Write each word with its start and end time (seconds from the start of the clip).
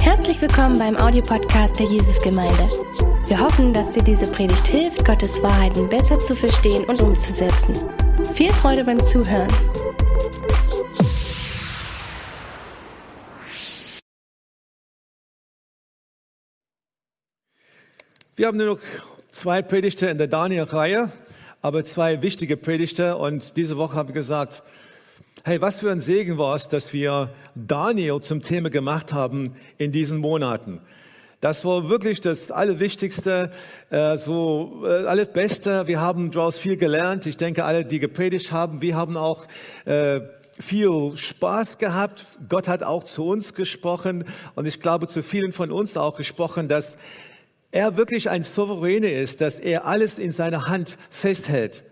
Herzlich 0.00 0.42
willkommen 0.42 0.78
beim 0.78 0.96
Audiopodcast 0.96 1.78
der 1.78 1.86
Jesusgemeinde. 1.86 2.68
Wir 3.26 3.40
hoffen, 3.40 3.72
dass 3.72 3.90
dir 3.92 4.02
diese 4.02 4.30
Predigt 4.30 4.66
hilft, 4.66 5.04
Gottes 5.04 5.42
Wahrheiten 5.42 5.88
besser 5.88 6.18
zu 6.18 6.34
verstehen 6.34 6.84
und 6.84 7.00
umzusetzen. 7.00 7.74
Viel 8.34 8.52
Freude 8.52 8.84
beim 8.84 9.02
Zuhören. 9.02 9.48
Wir 18.36 18.46
haben 18.46 18.58
nur 18.58 18.66
noch 18.66 18.80
zwei 19.30 19.62
Predigte 19.62 20.08
in 20.08 20.18
der 20.18 20.28
Daniel-Reihe, 20.28 21.10
aber 21.62 21.82
zwei 21.84 22.20
wichtige 22.20 22.58
Predigte. 22.58 23.16
Und 23.16 23.56
diese 23.56 23.78
Woche 23.78 23.96
habe 23.96 24.10
ich 24.10 24.14
gesagt, 24.14 24.62
hey, 25.44 25.60
was 25.60 25.78
für 25.78 25.90
ein 25.90 26.00
Segen 26.00 26.38
war 26.38 26.54
es, 26.54 26.68
dass 26.68 26.92
wir 26.92 27.30
Daniel 27.54 28.20
zum 28.20 28.42
Thema 28.42 28.70
gemacht 28.70 29.12
haben 29.12 29.54
in 29.78 29.92
diesen 29.92 30.18
Monaten. 30.18 30.80
Das 31.40 31.64
war 31.64 31.88
wirklich 31.88 32.20
das 32.20 32.50
Allerwichtigste, 32.50 33.52
äh, 33.90 34.16
so 34.16 34.82
äh, 34.84 35.06
alles 35.06 35.28
Beste. 35.28 35.86
Wir 35.86 36.00
haben 36.00 36.32
daraus 36.32 36.58
viel 36.58 36.76
gelernt. 36.76 37.26
Ich 37.26 37.36
denke, 37.36 37.64
alle, 37.64 37.84
die 37.84 38.00
gepredigt 38.00 38.50
haben, 38.50 38.82
wir 38.82 38.96
haben 38.96 39.16
auch 39.16 39.46
äh, 39.84 40.20
viel 40.58 41.12
Spaß 41.16 41.78
gehabt. 41.78 42.26
Gott 42.48 42.66
hat 42.66 42.82
auch 42.82 43.04
zu 43.04 43.24
uns 43.24 43.54
gesprochen 43.54 44.24
und 44.56 44.66
ich 44.66 44.80
glaube 44.80 45.06
zu 45.06 45.22
vielen 45.22 45.52
von 45.52 45.70
uns 45.70 45.96
auch 45.96 46.16
gesprochen, 46.16 46.68
dass 46.68 46.98
er 47.70 47.96
wirklich 47.96 48.28
ein 48.30 48.42
Souveräne 48.42 49.12
ist, 49.12 49.40
dass 49.40 49.60
er 49.60 49.86
alles 49.86 50.18
in 50.18 50.32
seiner 50.32 50.66
Hand 50.66 50.98
festhält. 51.10 51.84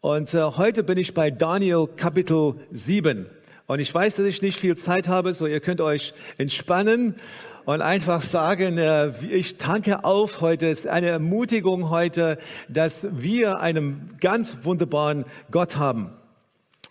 Und 0.00 0.32
äh, 0.32 0.40
heute 0.40 0.84
bin 0.84 0.96
ich 0.96 1.12
bei 1.12 1.32
Daniel 1.32 1.88
Kapitel 1.88 2.54
7. 2.70 3.26
Und 3.66 3.80
ich 3.80 3.92
weiß, 3.92 4.14
dass 4.14 4.26
ich 4.26 4.42
nicht 4.42 4.56
viel 4.56 4.76
Zeit 4.76 5.08
habe, 5.08 5.32
so 5.32 5.44
ihr 5.44 5.58
könnt 5.58 5.80
euch 5.80 6.14
entspannen 6.36 7.16
und 7.64 7.82
einfach 7.82 8.22
sagen, 8.22 8.78
äh, 8.78 9.10
ich 9.28 9.56
tanke 9.56 10.04
auf 10.04 10.40
heute. 10.40 10.70
Es 10.70 10.80
ist 10.80 10.86
eine 10.86 11.08
Ermutigung 11.08 11.90
heute, 11.90 12.38
dass 12.68 13.08
wir 13.10 13.58
einen 13.58 14.16
ganz 14.20 14.58
wunderbaren 14.62 15.24
Gott 15.50 15.78
haben. 15.78 16.12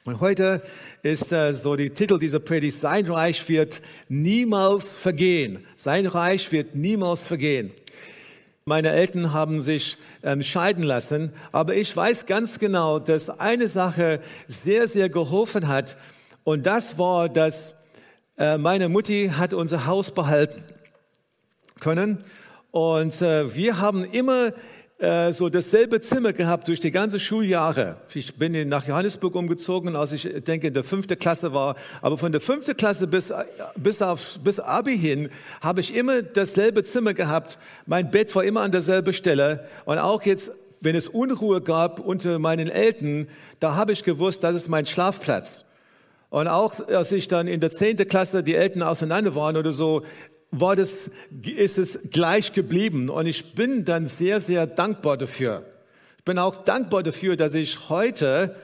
Und 0.04 0.20
heute 0.20 0.62
ist 1.02 1.32
äh, 1.32 1.54
so 1.56 1.78
die 1.78 1.92
Titel 1.92 2.20
dieser 2.20 2.39
Predigt, 2.42 2.78
sein 2.78 3.06
Reich 3.10 3.48
wird 3.48 3.82
niemals 4.10 4.92
vergehen. 4.92 5.66
Sein 5.78 6.08
Reich 6.08 6.52
wird 6.52 6.76
niemals 6.76 7.22
vergehen. 7.22 7.72
Meine 8.68 8.92
Eltern 8.92 9.32
haben 9.32 9.62
sich 9.62 9.96
ähm, 10.23 10.44
scheiden 10.44 10.84
lassen, 10.84 11.32
aber 11.54 11.76
ich 11.76 11.96
weiß 11.96 12.26
ganz 12.26 12.60
genau, 12.60 13.00
dass 13.00 13.30
eine 13.30 13.70
Sache 13.70 14.20
sehr, 14.50 14.90
sehr 14.90 15.08
geholfen 15.08 15.70
hat. 15.70 15.96
Und 16.44 16.66
das 16.66 16.98
war, 16.98 17.30
dass 17.30 17.76
äh, 18.38 18.58
meine 18.58 18.90
Mutti 18.90 19.32
hat 19.34 19.54
unser 19.54 19.86
Haus 19.86 20.12
behalten 20.12 20.66
können. 21.80 22.26
Und 22.72 23.22
äh, 23.22 23.56
wir 23.56 23.80
haben 23.80 24.04
immer 24.04 24.52
äh, 25.00 25.31
so 25.31 25.48
dasselbe 25.50 26.02
Zimmer 26.02 26.34
gehabt 26.34 26.67
durch 26.67 26.80
die 26.80 26.90
ganze 26.90 27.20
Schuljahre. 27.20 27.98
Ich 28.14 28.36
bin 28.36 28.67
nach 28.67 28.88
Johannesburg 28.88 29.36
umgezogen, 29.36 29.95
als 29.95 30.12
ich 30.12 30.28
denke 30.44 30.67
in 30.67 30.73
der 30.73 30.84
fünften 30.84 31.20
Klasse 31.20 31.54
war. 31.54 31.76
Aber 32.02 32.17
von 32.17 32.31
der 32.31 32.42
fünften 32.42 32.76
Klasse 32.76 33.06
bis, 33.06 33.31
bis, 33.76 34.02
auf, 34.02 34.39
bis 34.44 34.59
Abi 34.59 34.98
hin 34.98 35.30
habe 35.62 35.81
ich 35.81 35.95
immer 35.95 36.23
dasselbe 36.23 36.84
Zimmer 36.84 37.14
gehabt. 37.14 37.59
Mein 37.86 38.09
Bett 38.09 38.34
war 38.36 38.44
immer 38.44 38.62
an 38.62 38.72
derselben 38.72 39.14
Stelle. 39.14 39.67
Und 39.86 40.00
auch 40.00 40.23
jetzt, 40.23 40.52
wenn 40.81 40.95
es 40.95 41.08
Unruhe 41.08 41.61
gab 41.61 42.00
unter 42.00 42.39
meinen 42.39 42.67
Eltern, 42.67 43.28
da 43.59 43.76
habe 43.76 43.92
ich 43.92 44.04
gewusst, 44.04 44.44
das 44.44 44.56
ist 44.56 44.67
mein 44.67 44.88
Schlafplatz. 44.88 45.64
Und 46.30 46.48
auch 46.48 46.88
als 46.88 47.11
ich 47.11 47.28
dann 47.28 47.48
in 47.48 47.59
der 47.59 47.70
zehnten 47.70 48.08
Klasse 48.08 48.42
die 48.44 48.56
Eltern 48.56 48.82
auseinander 48.82 49.36
waren 49.36 49.58
oder 49.58 49.72
so, 49.72 50.02
war 50.52 50.76
das, 50.76 51.09
ist 51.44 51.78
es 51.78 52.00
gleich 52.09 52.53
geblieben. 52.53 53.09
Und 53.09 53.26
ich 53.26 53.53
bin 53.53 53.86
dann 53.86 54.06
sehr, 54.06 54.40
sehr 54.40 54.67
dankbar 54.67 55.17
dafür. 55.17 55.66
Ich 56.17 56.23
bin 56.23 56.39
auch 56.39 56.55
dankbar 56.55 57.04
dafür, 57.04 57.36
dass 57.36 57.54
ich 57.54 57.89
heute 57.89 58.55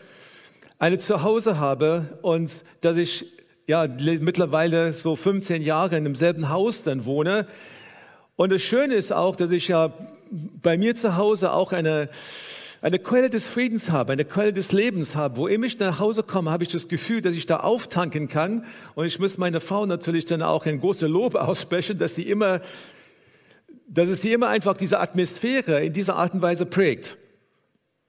eine 0.79 0.97
Zuhause 0.97 1.59
habe 1.59 2.17
und 2.21 2.63
dass 2.81 2.97
ich 2.97 3.25
ja 3.67 3.87
mittlerweile 3.87 4.93
so 4.93 5.15
15 5.15 5.61
Jahre 5.61 5.97
in 5.97 6.03
demselben 6.03 6.49
Haus 6.49 6.83
dann 6.83 7.05
wohne. 7.05 7.47
Und 8.35 8.51
das 8.51 8.61
Schöne 8.61 8.95
ist 8.95 9.13
auch, 9.13 9.35
dass 9.35 9.51
ich 9.51 9.67
ja 9.67 9.93
bei 10.31 10.77
mir 10.77 10.95
zu 10.95 11.15
Hause 11.15 11.51
auch 11.53 11.71
eine 11.71 12.09
eine 12.83 12.99
Quelle 12.99 13.29
des 13.29 13.47
Friedens 13.47 13.89
habe, 13.89 14.11
eine 14.11 14.25
Quelle 14.25 14.51
des 14.51 14.73
Lebens 14.73 15.15
habe. 15.15 15.37
Wo 15.37 15.47
immer 15.47 15.65
ich 15.65 15.79
nach 15.79 15.99
Hause 15.99 16.21
komme, 16.21 16.51
habe 16.51 16.63
ich 16.63 16.69
das 16.69 16.89
Gefühl, 16.89 17.21
dass 17.21 17.33
ich 17.33 17.45
da 17.45 17.61
auftanken 17.61 18.27
kann. 18.27 18.65
Und 18.93 19.05
ich 19.05 19.19
muss 19.19 19.37
meine 19.37 19.61
Frau 19.61 19.85
natürlich 19.85 20.25
dann 20.25 20.41
auch 20.41 20.65
ein 20.65 20.81
großes 20.81 21.09
Lob 21.09 21.35
aussprechen, 21.35 21.97
dass 21.97 22.15
sie 22.15 22.23
immer, 22.23 22.59
dass 23.87 24.09
es 24.09 24.19
sie 24.19 24.33
immer 24.33 24.49
einfach 24.49 24.75
diese 24.75 24.99
Atmosphäre 24.99 25.81
in 25.81 25.93
dieser 25.93 26.17
Art 26.17 26.33
und 26.33 26.41
Weise 26.41 26.65
prägt. 26.65 27.17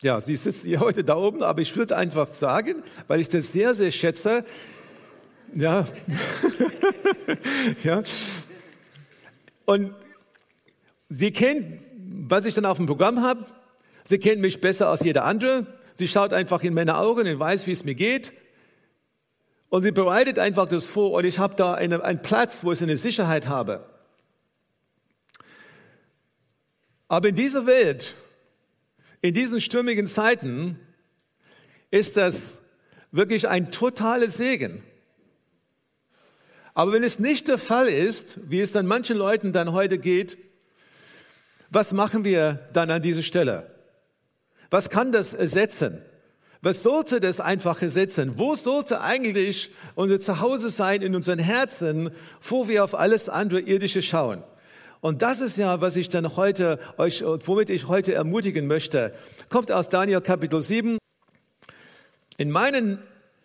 Ja, 0.03 0.21
sie 0.21 0.35
sitzt 0.35 0.65
hier 0.65 0.81
heute 0.81 1.05
da 1.05 1.15
oben, 1.17 1.45
aber 1.45 1.61
ich 1.61 1.77
würde 1.77 1.97
einfach 1.97 2.27
sagen, 2.27 2.83
weil 3.07 3.21
ich 3.21 3.29
das 3.29 3.53
sehr, 3.53 3.75
sehr 3.75 3.93
schätze, 3.93 4.45
ja, 5.55 5.87
ja, 7.85 8.03
und 9.67 9.95
sie 11.09 11.31
kennt, 11.31 11.79
was 12.29 12.45
ich 12.45 12.55
dann 12.55 12.65
auf 12.65 12.77
dem 12.77 12.87
Programm 12.87 13.23
habe, 13.23 13.47
Sie 14.05 14.19
kennt 14.19 14.41
mich 14.41 14.61
besser 14.61 14.89
als 14.89 15.01
jeder 15.01 15.25
andere. 15.25 15.67
Sie 15.95 16.09
schaut 16.09 16.33
einfach 16.33 16.63
in 16.63 16.75
meine 16.75 16.97
Augen 16.97 17.27
und 17.27 17.39
weiß, 17.39 17.67
wie 17.67 17.73
es 17.73 17.85
mir 17.85 17.95
geht. 17.95 18.33
Und 19.71 19.83
sie 19.83 19.93
bereitet 19.93 20.39
einfach 20.39 20.69
das 20.69 20.89
vor 20.89 21.13
und 21.13 21.25
ich 21.25 21.39
habe 21.39 21.57
da 21.57 21.75
eine, 21.75 22.05
einen 22.05 22.23
Platz, 22.23 22.63
wo 22.63 22.71
ich 22.71 22.83
eine 22.83 22.97
Sicherheit 22.97 23.49
habe. 23.49 23.85
Aber 27.09 27.29
in 27.29 27.35
dieser 27.35 27.67
Welt, 27.67 28.15
in 29.21 29.35
diesen 29.35 29.61
stürmigen 29.61 30.07
Zeiten, 30.07 30.79
ist 31.91 32.17
das 32.17 32.59
wirklich 33.11 33.49
ein 33.49 33.73
totaler 33.73 34.29
Segen. 34.29 34.83
Aber 36.75 36.93
wenn 36.93 37.05
es 37.05 37.19
nicht 37.19 37.49
der 37.49 37.59
Fall 37.59 37.89
ist, 37.89 38.39
wie 38.49 38.61
es 38.61 38.73
dann 38.73 38.87
manchen 38.87 39.17
Leuten 39.17 39.53
dann 39.53 39.73
heute 39.73 39.99
geht, 39.99 40.39
was 41.71 41.93
machen 41.93 42.25
wir 42.25 42.69
dann 42.73 42.91
an 42.91 43.03
dieser 43.03 43.23
Stelle? 43.23 43.74
Was 44.75 44.91
kann 44.91 45.13
das 45.13 45.35
ersetzen? 45.35 46.03
Was 46.61 46.83
sollte 46.83 47.21
das 47.21 47.39
einfach 47.39 47.81
ersetzen? 47.81 48.33
Wo 48.39 48.57
sollte 48.57 49.01
eigentlich 49.01 49.71
unser 49.95 50.19
Zuhause 50.19 50.69
sein 50.69 51.01
in 51.01 51.15
unseren 51.15 51.39
Herzen, 51.39 52.11
wo 52.43 52.67
wir 52.67 52.83
auf 52.83 52.97
alles 52.97 53.29
andere 53.29 53.61
Irdische 53.61 54.03
schauen? 54.03 54.43
Und 55.01 55.23
das 55.23 55.41
ist 55.41 55.59
ja, 55.59 55.81
was 55.81 55.95
ich 55.95 56.09
dann 56.09 56.35
heute 56.35 56.81
euch, 56.97 57.23
womit 57.23 57.71
ich 57.71 57.87
heute 57.87 58.15
ermutigen 58.15 58.67
möchte. 58.67 59.15
Kommt 59.49 59.71
aus 59.71 59.91
Daniel 59.91 60.21
Kapitel 60.21 60.61
7. 60.61 60.99
In 62.37 62.51
meinen 62.51 62.99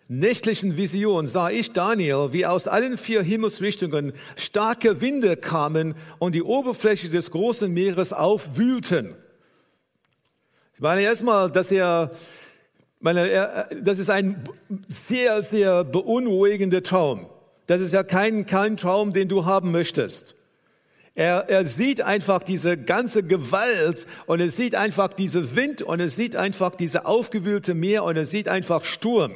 nächtlichen 0.08 0.78
Visionen 0.78 1.28
sah 1.28 1.52
ich 1.52 1.74
Daniel, 1.74 2.30
wie 2.32 2.48
aus 2.48 2.68
allen 2.68 2.98
vier 2.98 3.22
Himmelsrichtungen 3.22 4.14
starke 4.36 5.00
Winde 5.00 5.38
kamen 5.38 5.94
und 6.18 6.34
die 6.34 6.42
Oberfläche 6.42 7.12
des 7.12 7.30
großen 7.30 7.72
Meeres 7.72 8.14
aufwühlten. 8.14 9.14
Ich 10.80 10.82
meine 10.82 11.02
erstmal, 11.02 11.52
dass 11.52 11.70
er, 11.72 12.12
meine, 13.02 13.28
er, 13.28 13.68
das 13.82 14.00
ist 14.00 14.10
ein 14.10 14.46
sehr, 14.88 15.42
sehr 15.42 15.84
beunruhigender 15.84 16.82
Traum. 16.84 17.30
Das 17.68 17.82
ist 17.82 17.94
ja 17.94 18.02
kein, 18.02 18.46
kein 18.46 18.78
Traum, 18.78 19.12
den 19.12 19.28
du 19.28 19.44
haben 19.44 19.72
möchtest. 19.72 20.38
Er, 21.16 21.50
er 21.50 21.66
sieht 21.66 22.00
einfach 22.00 22.44
diese 22.44 22.78
ganze 22.78 23.24
Gewalt 23.24 24.08
und 24.26 24.40
er 24.40 24.48
sieht 24.48 24.74
einfach 24.74 25.12
diese 25.12 25.54
Wind 25.54 25.82
und 25.82 26.00
er 26.00 26.08
sieht 26.08 26.38
einfach 26.38 26.74
diese 26.78 27.06
aufgewühlte 27.06 27.74
Meer 27.74 28.06
und 28.06 28.16
er 28.16 28.24
sieht 28.24 28.48
einfach 28.48 28.86
Sturm. 28.86 29.34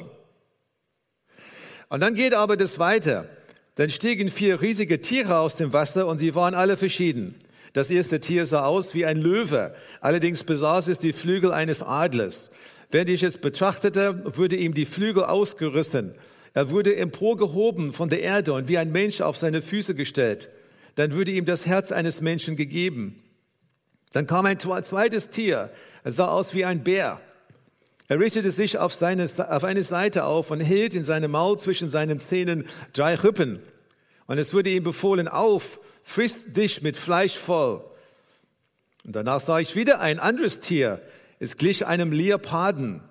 Und 1.90 2.00
dann 2.00 2.14
geht 2.14 2.32
aber 2.32 2.56
das 2.56 2.78
weiter. 2.78 3.28
Dann 3.74 3.90
stiegen 3.90 4.30
vier 4.30 4.62
riesige 4.62 5.02
Tiere 5.02 5.36
aus 5.40 5.56
dem 5.56 5.74
Wasser 5.74 6.06
und 6.06 6.16
sie 6.16 6.34
waren 6.34 6.54
alle 6.54 6.78
verschieden. 6.78 7.34
Das 7.74 7.90
erste 7.90 8.20
Tier 8.20 8.46
sah 8.46 8.64
aus 8.64 8.94
wie 8.94 9.04
ein 9.04 9.18
Löwe, 9.18 9.74
allerdings 10.00 10.44
besaß 10.44 10.88
es 10.88 11.00
die 11.00 11.12
Flügel 11.12 11.52
eines 11.52 11.82
Adlers. 11.82 12.50
Während 12.92 13.10
ich 13.10 13.24
es 13.24 13.36
betrachtete, 13.36 14.36
wurde 14.36 14.54
ihm 14.54 14.74
die 14.74 14.86
Flügel 14.86 15.24
ausgerissen. 15.24 16.14
Er 16.52 16.70
wurde 16.70 16.94
emporgehoben 16.94 17.92
von 17.92 18.08
der 18.08 18.22
Erde 18.22 18.52
und 18.52 18.68
wie 18.68 18.78
ein 18.78 18.92
Mensch 18.92 19.20
auf 19.20 19.36
seine 19.36 19.60
Füße 19.60 19.96
gestellt. 19.96 20.48
Dann 20.94 21.16
würde 21.16 21.32
ihm 21.32 21.46
das 21.46 21.66
Herz 21.66 21.90
eines 21.90 22.20
Menschen 22.20 22.54
gegeben. 22.54 23.20
Dann 24.12 24.28
kam 24.28 24.46
ein 24.46 24.60
zweites 24.60 25.30
Tier. 25.30 25.70
Er 26.04 26.12
sah 26.12 26.28
aus 26.28 26.54
wie 26.54 26.64
ein 26.64 26.84
Bär. 26.84 27.20
Er 28.06 28.20
richtete 28.20 28.52
sich 28.52 28.78
auf, 28.78 28.94
seine, 28.94 29.24
auf 29.24 29.64
eine 29.64 29.82
Seite 29.82 30.26
auf 30.26 30.52
und 30.52 30.60
hielt 30.60 30.94
in 30.94 31.02
seinem 31.02 31.32
Maul 31.32 31.58
zwischen 31.58 31.88
seinen 31.88 32.20
Zähnen 32.20 32.66
drei 32.92 33.16
Rippen. 33.16 33.58
Und 34.26 34.38
es 34.38 34.52
wurde 34.52 34.70
ihm 34.70 34.84
befohlen, 34.84 35.28
auf, 35.28 35.80
frisst 36.02 36.56
dich 36.56 36.82
mit 36.82 36.96
Fleisch 36.96 37.36
voll. 37.36 37.84
Und 39.04 39.16
danach 39.16 39.40
sah 39.40 39.58
ich 39.60 39.76
wieder 39.76 40.00
ein 40.00 40.18
anderes 40.18 40.60
Tier. 40.60 41.02
Es 41.38 41.56
glich 41.56 41.86
einem 41.86 42.12
Leoparden, 42.12 43.02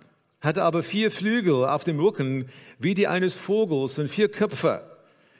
hatte 0.41 0.63
aber 0.63 0.81
vier 0.83 1.11
Flügel 1.11 1.65
auf 1.65 1.83
dem 1.83 1.99
Rücken, 1.99 2.49
wie 2.79 2.95
die 2.95 3.07
eines 3.07 3.35
Vogels 3.35 3.99
und 3.99 4.07
vier 4.07 4.29
Köpfe. 4.29 4.83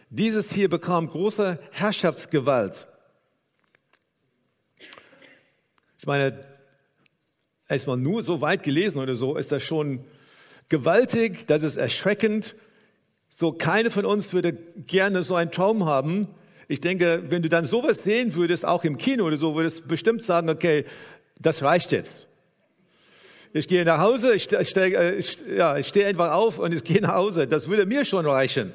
Dieses 0.09 0.47
Tier 0.47 0.69
bekam 0.69 1.07
große 1.07 1.57
Herrschaftsgewalt. 1.71 2.87
Ich 5.97 6.05
meine, 6.05 6.43
erstmal 7.67 7.97
nur 7.97 8.23
so 8.23 8.41
weit 8.41 8.61
gelesen 8.61 8.99
oder 8.99 9.15
so, 9.15 9.35
ist 9.37 9.51
das 9.51 9.63
schon 9.63 10.05
gewaltig, 10.69 11.47
das 11.47 11.63
ist 11.63 11.77
erschreckend. 11.77 12.55
So, 13.35 13.51
keine 13.51 13.89
von 13.89 14.05
uns 14.05 14.31
würde 14.31 14.53
gerne 14.53 15.23
so 15.23 15.35
einen 15.35 15.51
Traum 15.51 15.85
haben. 15.85 16.27
Ich 16.67 16.81
denke, 16.81 17.23
wenn 17.29 17.41
du 17.41 17.49
dann 17.49 17.65
sowas 17.65 18.03
sehen 18.03 18.35
würdest, 18.35 18.65
auch 18.65 18.83
im 18.83 18.97
Kino 18.97 19.25
oder 19.25 19.37
so, 19.37 19.55
würdest 19.55 19.79
du 19.79 19.87
bestimmt 19.87 20.23
sagen, 20.23 20.49
okay, 20.49 20.85
das 21.39 21.61
reicht 21.61 21.91
jetzt. 21.91 22.27
Ich 23.51 23.67
gehe 23.67 23.85
nach 23.85 23.99
Hause, 23.99 24.35
ich, 24.35 24.43
stehe, 24.43 24.97
äh, 24.97 25.15
ich, 25.15 25.41
ja, 25.47 25.77
ich 25.77 25.87
stehe 25.87 26.07
einfach 26.07 26.31
auf 26.31 26.59
und 26.59 26.73
ich 26.73 26.83
gehe 26.83 27.01
nach 27.01 27.15
Hause. 27.15 27.47
Das 27.47 27.67
würde 27.67 27.85
mir 27.85 28.05
schon 28.05 28.25
reichen. 28.25 28.73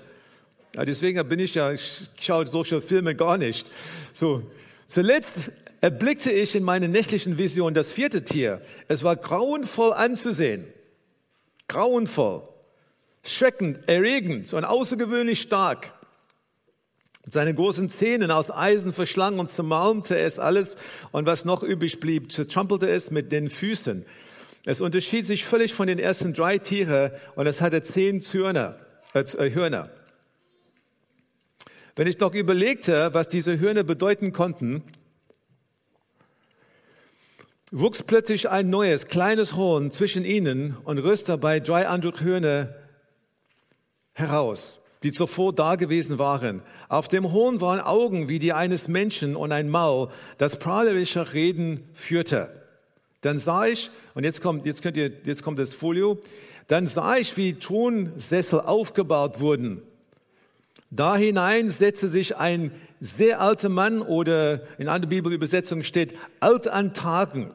Ja, 0.75 0.85
deswegen 0.85 1.27
bin 1.29 1.41
ich 1.41 1.55
ja, 1.55 1.73
ich 1.73 2.09
schaue 2.21 2.47
solche 2.47 2.81
Filme 2.81 3.15
gar 3.15 3.39
nicht. 3.39 3.71
So, 4.13 4.43
zuletzt 4.87 5.33
erblickte 5.81 6.31
ich 6.31 6.55
in 6.55 6.63
meiner 6.65 6.89
nächtlichen 6.89 7.39
Vision 7.39 7.75
das 7.75 7.91
vierte 7.93 8.25
Tier. 8.25 8.61
Es 8.89 9.03
war 9.03 9.17
grauenvoll 9.17 9.93
anzusehen. 9.93 10.67
Grauenvoll, 11.69 12.48
schreckend, 13.31 13.89
erregend 13.89 14.53
und 14.53 14.65
außergewöhnlich 14.65 15.41
stark. 15.41 15.93
Mit 17.25 17.35
seinen 17.35 17.57
großen 17.57 17.91
Zähnen 17.91 18.31
aus 18.31 18.51
Eisen 18.51 18.95
verschlang 18.95 19.39
und 19.39 19.49
zermalmte 19.49 20.17
es 20.17 20.39
alles 20.39 20.77
und 21.13 21.27
was 21.27 21.45
noch 21.45 21.63
übrig 21.63 22.01
blieb, 22.01 22.33
zertrampelte 22.33 22.89
es 22.89 23.11
mit 23.11 23.33
den 23.33 23.51
Füßen. 23.51 24.07
Es 24.65 24.81
unterschied 24.81 25.27
sich 25.27 25.45
völlig 25.45 25.75
von 25.75 25.87
den 25.87 25.99
ersten 25.99 26.33
drei 26.33 26.59
Tieren 26.59 27.13
und 27.37 27.47
es 27.47 27.61
hatte 27.61 27.83
zehn 27.83 28.21
Zürner, 28.21 28.79
äh, 29.15 29.21
äh, 29.21 29.55
Hörner. 29.55 29.91
Wenn 31.97 32.07
ich 32.07 32.17
doch 32.17 32.35
überlegte, 32.35 33.13
was 33.13 33.29
diese 33.29 33.59
Hörner 33.59 33.83
bedeuten 33.83 34.33
konnten, 34.33 34.83
wuchs 37.73 38.03
plötzlich 38.03 38.49
ein 38.49 38.71
neues, 38.71 39.09
kleines 39.09 39.55
Horn 39.55 39.91
zwischen 39.91 40.25
ihnen 40.25 40.77
und 40.85 40.99
riss 40.99 41.25
dabei 41.25 41.61
drei 41.61 41.89
andere 41.89 42.21
Hörner 42.21 42.75
heraus 44.19 44.81
die 45.03 45.13
zuvor 45.13 45.53
dagewesen 45.53 46.19
waren. 46.19 46.63
Auf 46.89 47.09
dem 47.09 47.33
Horn 47.33 47.61
waren 47.61 47.81
Augen 47.81 48.29
wie 48.29 48.39
die 48.39 48.53
eines 48.53 48.89
Menschen 48.89 49.37
und 49.37 49.53
ein 49.53 49.69
Maul, 49.69 50.09
das 50.39 50.59
prahlerische 50.59 51.33
Reden 51.33 51.85
führte. 51.93 52.49
Dann 53.21 53.39
sah 53.39 53.67
ich, 53.67 53.91
und 54.15 54.25
jetzt 54.25 54.43
kommt, 54.43 54.67
jetzt 54.67 54.83
könnt 54.83 54.97
ihr, 54.97 55.13
jetzt 55.25 55.43
kommt 55.43 55.59
das 55.59 55.75
Folio, 55.75 56.19
dann 56.67 56.87
sah 56.87 57.17
ich, 57.17 57.37
wie 57.37 57.55
Thronsessel 57.55 58.61
aufgebaut 58.61 59.41
wurden. 59.41 59.83
Da 60.91 61.17
hinein 61.17 61.69
setzte 61.71 62.09
sich 62.09 62.37
ein 62.37 62.73
sehr 63.01 63.41
alter 63.41 63.69
Mann 63.69 64.03
oder 64.03 64.63
in 64.79 64.89
einer 64.89 65.07
Bibelübersetzung 65.07 65.85
steht 65.85 66.15
alt 66.41 66.67
an 66.67 66.95
Tagen, 66.95 67.51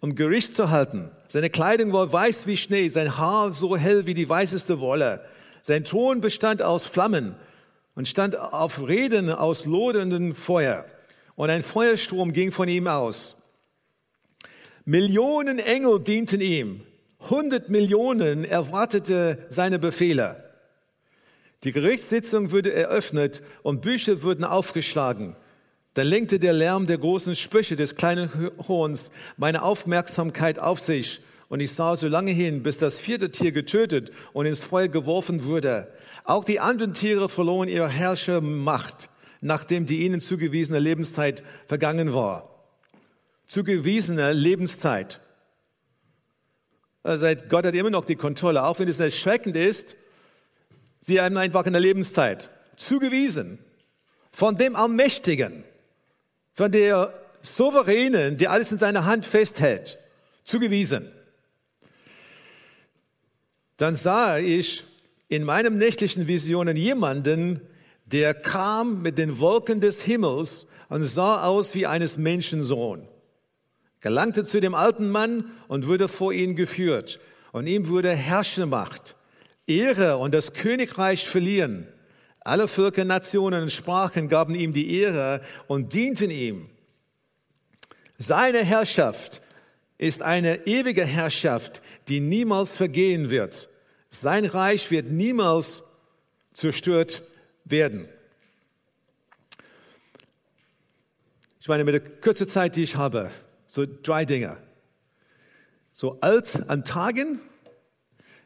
um 0.00 0.14
Gericht 0.14 0.56
zu 0.56 0.70
halten. 0.70 1.10
Seine 1.28 1.50
Kleidung 1.50 1.92
war 1.92 2.12
weiß 2.12 2.46
wie 2.46 2.56
Schnee, 2.56 2.88
sein 2.88 3.18
Haar 3.18 3.50
so 3.50 3.76
hell 3.76 4.06
wie 4.06 4.14
die 4.14 4.28
weißeste 4.28 4.80
Wolle. 4.80 5.20
Sein 5.68 5.84
Thron 5.84 6.22
bestand 6.22 6.62
aus 6.62 6.86
Flammen 6.86 7.34
und 7.94 8.08
stand 8.08 8.38
auf 8.38 8.88
Reden 8.88 9.28
aus 9.28 9.66
loderndem 9.66 10.34
Feuer. 10.34 10.86
Und 11.34 11.50
ein 11.50 11.62
Feuerstrom 11.62 12.32
ging 12.32 12.52
von 12.52 12.70
ihm 12.70 12.86
aus. 12.86 13.36
Millionen 14.86 15.58
Engel 15.58 16.00
dienten 16.00 16.40
ihm. 16.40 16.80
Hundert 17.28 17.68
Millionen 17.68 18.46
erwartete 18.46 19.44
seine 19.50 19.78
Befehle. 19.78 20.42
Die 21.64 21.72
Gerichtssitzung 21.72 22.50
wurde 22.50 22.72
eröffnet 22.72 23.42
und 23.62 23.82
Bücher 23.82 24.22
wurden 24.22 24.44
aufgeschlagen. 24.44 25.36
Dann 25.92 26.06
lenkte 26.06 26.38
der 26.38 26.54
Lärm 26.54 26.86
der 26.86 26.96
großen 26.96 27.36
Sprüche 27.36 27.76
des 27.76 27.94
kleinen 27.94 28.30
Horns 28.68 29.10
meine 29.36 29.60
Aufmerksamkeit 29.60 30.58
auf 30.58 30.80
sich 30.80 31.20
und 31.48 31.60
ich 31.60 31.72
sah 31.72 31.96
so 31.96 32.08
lange 32.08 32.30
hin, 32.30 32.62
bis 32.62 32.78
das 32.78 32.98
vierte 32.98 33.30
Tier 33.30 33.52
getötet 33.52 34.12
und 34.32 34.46
ins 34.46 34.60
Feuer 34.60 34.88
geworfen 34.88 35.44
wurde. 35.44 35.92
Auch 36.24 36.44
die 36.44 36.60
anderen 36.60 36.92
Tiere 36.92 37.28
verloren 37.28 37.68
ihre 37.68 37.88
Herrschermacht, 37.88 39.08
nachdem 39.40 39.86
die 39.86 40.04
ihnen 40.04 40.20
zugewiesene 40.20 40.78
Lebenszeit 40.78 41.42
vergangen 41.66 42.12
war. 42.12 42.66
Zugewiesene 43.46 44.34
Lebenszeit. 44.34 45.20
Also 47.02 47.26
Gott 47.48 47.64
hat 47.64 47.74
immer 47.74 47.90
noch 47.90 48.04
die 48.04 48.16
Kontrolle, 48.16 48.64
auch 48.64 48.78
wenn 48.78 48.88
es 48.88 49.00
erschreckend 49.00 49.56
ist. 49.56 49.96
Sie 51.00 51.20
haben 51.20 51.38
einfach 51.38 51.64
eine 51.64 51.78
Lebenszeit 51.78 52.50
zugewiesen 52.76 53.58
von 54.32 54.56
dem 54.56 54.76
Allmächtigen, 54.76 55.64
von 56.52 56.70
der 56.70 57.14
Souveränen, 57.40 58.36
der 58.36 58.50
alles 58.50 58.70
in 58.70 58.78
seiner 58.78 59.06
Hand 59.06 59.24
festhält, 59.24 59.98
zugewiesen. 60.44 61.10
Dann 63.78 63.94
sah 63.94 64.38
ich 64.38 64.84
in 65.28 65.44
meinem 65.44 65.78
nächtlichen 65.78 66.26
Visionen 66.26 66.76
jemanden, 66.76 67.60
der 68.04 68.34
kam 68.34 69.02
mit 69.02 69.18
den 69.18 69.38
Wolken 69.38 69.80
des 69.80 70.02
Himmels 70.02 70.66
und 70.88 71.02
sah 71.04 71.44
aus 71.44 71.74
wie 71.74 71.86
eines 71.86 72.16
Menschensohn, 72.18 73.06
gelangte 74.00 74.44
zu 74.44 74.60
dem 74.60 74.74
alten 74.74 75.10
Mann 75.10 75.52
und 75.68 75.86
wurde 75.86 76.08
vor 76.08 76.32
ihn 76.32 76.56
geführt. 76.56 77.20
Und 77.52 77.66
ihm 77.66 77.88
wurde 77.88 78.10
Herrschemacht, 78.14 79.16
Ehre 79.66 80.18
und 80.18 80.34
das 80.34 80.52
Königreich 80.52 81.28
verliehen. 81.28 81.86
Alle 82.40 82.68
Völker, 82.68 83.04
Nationen 83.04 83.62
und 83.62 83.72
Sprachen 83.72 84.28
gaben 84.28 84.54
ihm 84.54 84.72
die 84.72 84.98
Ehre 84.98 85.40
und 85.66 85.92
dienten 85.92 86.30
ihm. 86.30 86.68
Seine 88.16 88.64
Herrschaft 88.64 89.40
ist 89.98 90.22
eine 90.22 90.66
ewige 90.66 91.04
Herrschaft, 91.04 91.82
die 92.06 92.20
niemals 92.20 92.72
vergehen 92.72 93.30
wird. 93.30 93.68
Sein 94.10 94.44
Reich 94.46 94.90
wird 94.90 95.10
niemals 95.10 95.82
zerstört 96.52 97.24
werden. 97.64 98.08
Ich 101.60 101.68
meine, 101.68 101.84
mit 101.84 101.94
der 101.94 102.00
kurzen 102.00 102.48
Zeit, 102.48 102.76
die 102.76 102.84
ich 102.84 102.96
habe, 102.96 103.30
so 103.66 103.84
drei 104.02 104.24
Dinge. 104.24 104.56
So 105.92 106.18
alt 106.20 106.68
an 106.68 106.84
Tagen, 106.84 107.40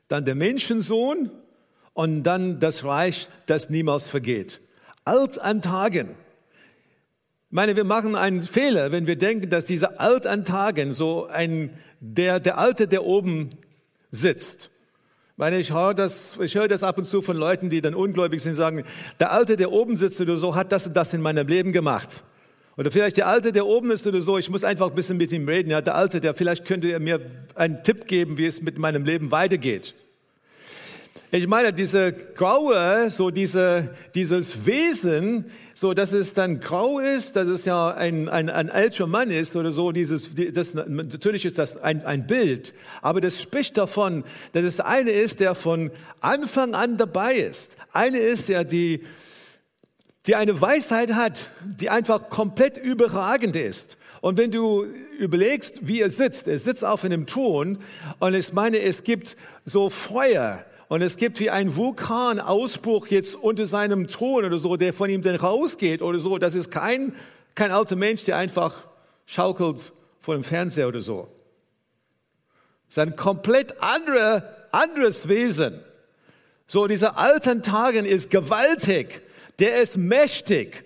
dann 0.08 0.24
der 0.24 0.34
Menschensohn 0.34 1.30
und 1.92 2.22
dann 2.22 2.58
das 2.58 2.82
Reich, 2.82 3.28
das 3.46 3.70
niemals 3.70 4.08
vergeht. 4.08 4.60
Alt 5.04 5.38
an 5.38 5.62
Tagen. 5.62 6.16
Ich 7.52 7.54
meine, 7.54 7.76
wir 7.76 7.84
machen 7.84 8.16
einen 8.16 8.40
Fehler, 8.40 8.92
wenn 8.92 9.06
wir 9.06 9.16
denken, 9.16 9.50
dass 9.50 9.66
dieser 9.66 10.00
Alt 10.00 10.26
an 10.26 10.42
Tagen 10.42 10.94
so 10.94 11.26
ein, 11.26 11.68
der, 12.00 12.40
der 12.40 12.56
Alte, 12.56 12.88
der 12.88 13.04
oben 13.04 13.50
sitzt, 14.10 14.70
meine, 15.36 15.58
ich 15.58 15.70
höre 15.70 15.92
das, 15.92 16.38
ich 16.40 16.54
höre 16.54 16.66
das 16.66 16.82
ab 16.82 16.96
und 16.96 17.04
zu 17.04 17.20
von 17.20 17.36
Leuten, 17.36 17.68
die 17.68 17.82
dann 17.82 17.94
ungläubig 17.94 18.40
sind, 18.40 18.54
sagen, 18.54 18.84
der 19.20 19.32
Alte, 19.32 19.58
der 19.58 19.70
oben 19.70 19.96
sitzt 19.96 20.18
oder 20.22 20.38
so, 20.38 20.54
hat 20.54 20.72
das 20.72 20.86
und 20.86 20.96
das 20.96 21.12
in 21.12 21.20
meinem 21.20 21.46
Leben 21.46 21.72
gemacht. 21.72 22.24
Oder 22.78 22.90
vielleicht 22.90 23.18
der 23.18 23.26
Alte, 23.26 23.52
der 23.52 23.66
oben 23.66 23.90
ist 23.90 24.06
oder 24.06 24.22
so, 24.22 24.38
ich 24.38 24.48
muss 24.48 24.64
einfach 24.64 24.88
ein 24.88 24.94
bisschen 24.94 25.18
mit 25.18 25.30
ihm 25.30 25.46
reden. 25.46 25.68
Ja, 25.68 25.82
der 25.82 25.94
Alte, 25.94 26.22
der 26.22 26.32
vielleicht 26.32 26.64
könnte 26.64 26.88
er 26.88 27.00
mir 27.00 27.20
einen 27.54 27.82
Tipp 27.82 28.06
geben, 28.06 28.38
wie 28.38 28.46
es 28.46 28.62
mit 28.62 28.78
meinem 28.78 29.04
Leben 29.04 29.30
weitergeht. 29.30 29.94
Ich 31.34 31.46
meine, 31.46 31.72
diese 31.72 32.12
graue, 32.12 33.08
so 33.08 33.30
diese, 33.30 33.88
dieses 34.14 34.66
Wesen, 34.66 35.46
so 35.72 35.94
dass 35.94 36.12
es 36.12 36.34
dann 36.34 36.60
grau 36.60 36.98
ist, 36.98 37.36
dass 37.36 37.48
es 37.48 37.64
ja 37.64 37.90
ein, 37.90 38.28
ein, 38.28 38.50
ein 38.50 38.68
älterer 38.68 39.06
Mann 39.06 39.30
ist 39.30 39.56
oder 39.56 39.70
so, 39.70 39.92
dieses, 39.92 40.28
das, 40.52 40.74
natürlich 40.74 41.46
ist 41.46 41.58
das 41.58 41.78
ein, 41.78 42.04
ein 42.04 42.26
Bild, 42.26 42.74
aber 43.00 43.22
das 43.22 43.40
spricht 43.40 43.78
davon, 43.78 44.24
dass 44.52 44.64
es 44.64 44.78
eine 44.80 45.10
ist, 45.10 45.40
der 45.40 45.54
von 45.54 45.90
Anfang 46.20 46.74
an 46.74 46.98
dabei 46.98 47.36
ist. 47.36 47.70
Eine 47.94 48.18
ist, 48.18 48.50
der 48.50 48.64
die, 48.64 49.02
die 50.26 50.36
eine 50.36 50.60
Weisheit 50.60 51.14
hat, 51.14 51.48
die 51.64 51.88
einfach 51.88 52.28
komplett 52.28 52.76
überragend 52.76 53.56
ist. 53.56 53.96
Und 54.20 54.36
wenn 54.36 54.50
du 54.50 54.84
überlegst, 55.18 55.88
wie 55.88 56.02
er 56.02 56.10
sitzt, 56.10 56.46
er 56.46 56.58
sitzt 56.58 56.84
auf 56.84 57.04
einem 57.04 57.26
Thron 57.26 57.78
und 58.18 58.34
ich 58.34 58.52
meine, 58.52 58.80
es 58.80 59.02
gibt 59.02 59.34
so 59.64 59.88
Feuer, 59.88 60.66
und 60.92 61.00
es 61.00 61.16
gibt 61.16 61.40
wie 61.40 61.48
ein 61.48 61.74
Vulkanausbruch 61.74 63.06
jetzt 63.06 63.34
unter 63.34 63.64
seinem 63.64 64.08
Thron 64.08 64.44
oder 64.44 64.58
so, 64.58 64.76
der 64.76 64.92
von 64.92 65.08
ihm 65.08 65.22
dann 65.22 65.36
rausgeht 65.36 66.02
oder 66.02 66.18
so. 66.18 66.36
Das 66.36 66.54
ist 66.54 66.70
kein, 66.70 67.14
kein 67.54 67.70
alter 67.70 67.96
Mensch, 67.96 68.26
der 68.26 68.36
einfach 68.36 68.88
schaukelt 69.24 69.90
vor 70.20 70.34
dem 70.34 70.44
Fernseher 70.44 70.88
oder 70.88 71.00
so. 71.00 71.28
Das 72.88 72.98
ist 72.98 72.98
ein 72.98 73.16
komplett 73.16 73.80
andere, 73.80 74.68
anderes 74.70 75.28
Wesen. 75.28 75.80
So, 76.66 76.86
dieser 76.86 77.16
alten 77.16 77.62
Tagen 77.62 78.04
ist 78.04 78.28
gewaltig, 78.28 79.22
der 79.60 79.80
ist 79.80 79.96
mächtig, 79.96 80.84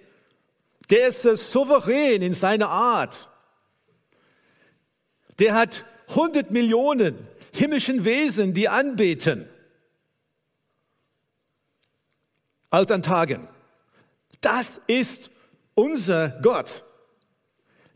der 0.89 1.09
ist 1.09 1.23
souverän 1.23 2.23
in 2.23 2.33
seiner 2.33 2.69
Art. 2.69 3.29
Der 5.41 5.55
hat 5.55 5.85
100 6.11 6.53
Millionen 6.53 7.27
himmlischen 7.51 8.05
Wesen, 8.05 8.55
die 8.55 8.69
anbeten. 8.69 9.49
Alt 12.71 12.91
an 12.91 13.03
Tagen. 13.03 13.49
Das 14.41 14.69
ist 14.87 15.31
unser 15.75 16.29
Gott. 16.43 16.85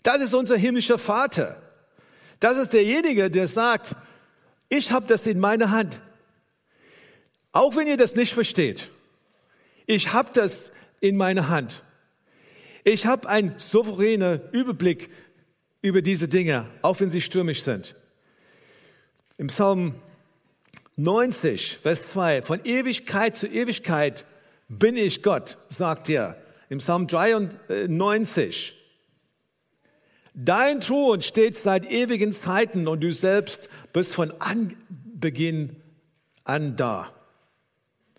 Das 0.03 0.21
ist 0.21 0.35
unser 0.35 0.57
himmlischer 0.57 0.99
Vater. 0.99 1.61
Das 2.39 2.57
ist 2.57 2.73
derjenige, 2.73 3.31
der 3.31 3.47
sagt, 3.47 3.95
ich 4.69 4.93
habe 4.93 5.07
das 5.07 5.27
in 5.27 5.39
meiner 5.39 5.71
Hand. 5.71 6.01
Auch 7.53 7.77
wenn 7.77 7.87
ihr 7.87 7.97
das 7.97 8.15
nicht 8.15 8.33
versteht, 8.33 8.91
ich 9.87 10.13
habe 10.13 10.31
das 10.33 10.71
in 11.01 11.17
meiner 11.17 11.49
Hand. 11.49 11.83
Ich 12.85 13.07
habe 13.07 13.29
einen 13.29 13.59
souveränen 13.59 14.41
Überblick 14.53 15.11
über 15.83 16.01
diese 16.03 16.29
Dinge, 16.29 16.67
auch 16.83 17.01
wenn 17.01 17.11
sie 17.11 17.21
stürmisch 17.21 17.63
sind. 17.63 17.95
Im 19.37 19.49
Psalm 19.49 19.95
90, 20.97 21.79
Vers 21.83 22.09
2, 22.09 22.43
von 22.43 22.65
Ewigkeit 22.65 23.35
zu 23.35 23.47
Ewigkeit 23.47 24.27
bin 24.71 24.97
ich 24.97 25.23
Gott, 25.23 25.59
sagt 25.69 26.09
er. 26.09 26.41
Im 26.71 26.79
Psalm 26.79 27.09
93, 27.09 28.75
dein 30.33 30.81
Thron 30.81 31.21
steht 31.21 31.57
seit 31.57 31.91
ewigen 31.91 32.33
Zeiten 32.33 32.87
und 32.87 33.01
du 33.01 33.11
selbst 33.11 33.69
bist 33.93 34.15
von 34.15 34.33
Anbeginn 34.39 35.83
an 36.45 36.77
da. 36.77 37.13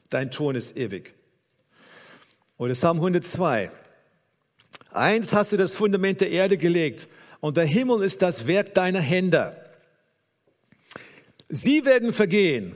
Dein 0.10 0.30
Thron 0.30 0.56
ist 0.56 0.76
ewig. 0.76 1.14
Oder 2.58 2.74
Psalm 2.74 2.98
102, 2.98 3.72
eins 4.92 5.32
hast 5.32 5.54
du 5.54 5.58
das 5.58 5.74
Fundament 5.74 6.20
der 6.20 6.32
Erde 6.32 6.58
gelegt 6.58 7.08
und 7.40 7.56
der 7.56 7.66
Himmel 7.66 8.04
ist 8.04 8.22
das 8.22 8.46
Werk 8.46 8.74
deiner 8.74 9.00
Hände. 9.00 9.56
Sie 11.48 11.86
werden 11.86 12.12
vergehen, 12.12 12.76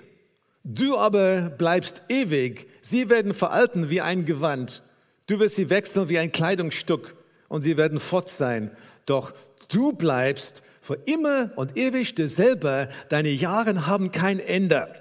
du 0.65 0.97
aber 0.97 1.49
bleibst 1.49 2.01
ewig. 2.09 2.67
Sie 2.81 3.09
werden 3.09 3.33
veralten 3.33 3.89
wie 3.89 4.01
ein 4.01 4.25
Gewand. 4.25 4.81
Du 5.27 5.39
wirst 5.39 5.55
sie 5.55 5.69
wechseln 5.69 6.09
wie 6.09 6.19
ein 6.19 6.31
Kleidungsstück 6.31 7.15
und 7.47 7.61
sie 7.61 7.77
werden 7.77 7.99
fort 7.99 8.29
sein. 8.29 8.75
Doch 9.05 9.33
du 9.69 9.93
bleibst 9.93 10.61
für 10.81 10.99
immer 11.05 11.51
und 11.55 11.77
ewig 11.77 12.15
derselbe. 12.15 12.89
Deine 13.09 13.29
Jahre 13.29 13.87
haben 13.87 14.11
kein 14.11 14.39
Ende. 14.39 14.93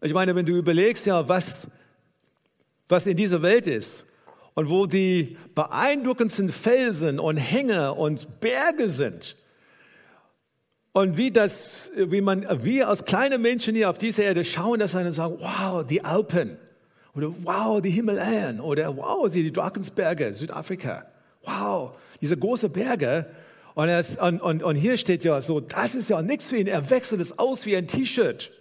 Ich 0.00 0.12
meine, 0.12 0.34
wenn 0.34 0.46
du 0.46 0.56
überlegst, 0.56 1.06
ja, 1.06 1.28
was, 1.28 1.66
was 2.88 3.06
in 3.06 3.16
dieser 3.16 3.42
Welt 3.42 3.68
ist 3.68 4.04
und 4.54 4.68
wo 4.68 4.86
die 4.86 5.36
beeindruckendsten 5.54 6.50
Felsen 6.50 7.20
und 7.20 7.36
Hänge 7.36 7.94
und 7.94 8.40
Berge 8.40 8.88
sind, 8.88 9.36
und 10.92 11.16
wie 11.16 11.30
das, 11.30 11.90
wie 11.96 12.20
man, 12.20 12.46
wir 12.64 12.88
als 12.88 13.04
kleine 13.04 13.38
Menschen 13.38 13.74
hier 13.74 13.88
auf 13.88 13.96
dieser 13.96 14.24
Erde 14.24 14.44
schauen 14.44 14.78
das 14.78 14.94
an 14.94 15.06
und 15.06 15.12
sagen, 15.12 15.36
wow, 15.38 15.84
die 15.86 16.04
Alpen. 16.04 16.58
Oder 17.14 17.32
wow, 17.42 17.80
die 17.80 17.90
Himalayen. 17.90 18.60
Oder 18.60 18.94
wow, 18.96 19.30
die 19.30 19.50
Drakensberge, 19.50 20.32
Südafrika. 20.32 21.06
Wow, 21.44 21.98
diese 22.20 22.36
großen 22.36 22.70
Berge. 22.70 23.26
Und, 23.74 23.88
es, 23.88 24.16
und, 24.16 24.40
und, 24.40 24.62
und 24.62 24.76
hier 24.76 24.98
steht 24.98 25.24
ja 25.24 25.40
so, 25.40 25.60
das 25.60 25.94
ist 25.94 26.10
ja 26.10 26.20
nichts 26.20 26.50
für 26.50 26.56
ihn. 26.56 26.66
Er 26.66 26.90
wechselt 26.90 27.22
es 27.22 27.38
aus 27.38 27.64
wie 27.64 27.74
ein 27.74 27.86
T-Shirt. 27.86 28.52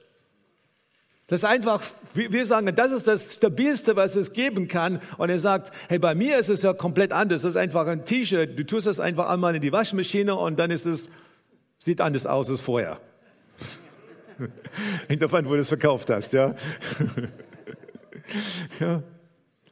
Das 1.28 1.42
ist 1.42 1.46
einfach, 1.46 1.84
wir 2.14 2.46
sagen, 2.46 2.74
das 2.76 2.92
ist 2.92 3.08
das 3.08 3.34
Stabilste, 3.34 3.98
was 3.98 4.16
es 4.16 4.32
geben 4.32 4.70
kann. 4.70 5.02
Und 5.18 5.30
er 5.30 5.40
sagt, 5.40 5.74
hey, 5.90 6.00
bei 6.00 6.16
mir 6.16 6.38
ist 6.38 6.50
es 6.50 6.62
ja 6.62 6.74
komplett 6.74 7.12
anders. 7.12 7.42
Das 7.42 7.52
ist 7.52 7.58
einfach 7.58 7.88
ein 7.88 8.06
T-Shirt. 8.06 8.58
Du 8.58 8.66
tust 8.66 8.88
das 8.88 9.02
einfach 9.02 9.30
einmal 9.30 9.56
in 9.56 9.62
die 9.62 9.72
Waschmaschine 9.72 10.36
und 10.36 10.60
dann 10.60 10.72
ist 10.72 10.86
es 10.86 11.10
Sieht 11.84 12.00
anders 12.00 12.28
aus 12.28 12.48
als 12.48 12.62
vorher. 12.62 13.02
Hängt 15.08 15.20
davon, 15.20 15.46
wo 15.48 15.56
du 15.56 15.62
es 15.62 15.68
verkauft 15.68 16.12
hast, 16.12 16.32
ja. 16.32 16.54
ja. 18.80 19.02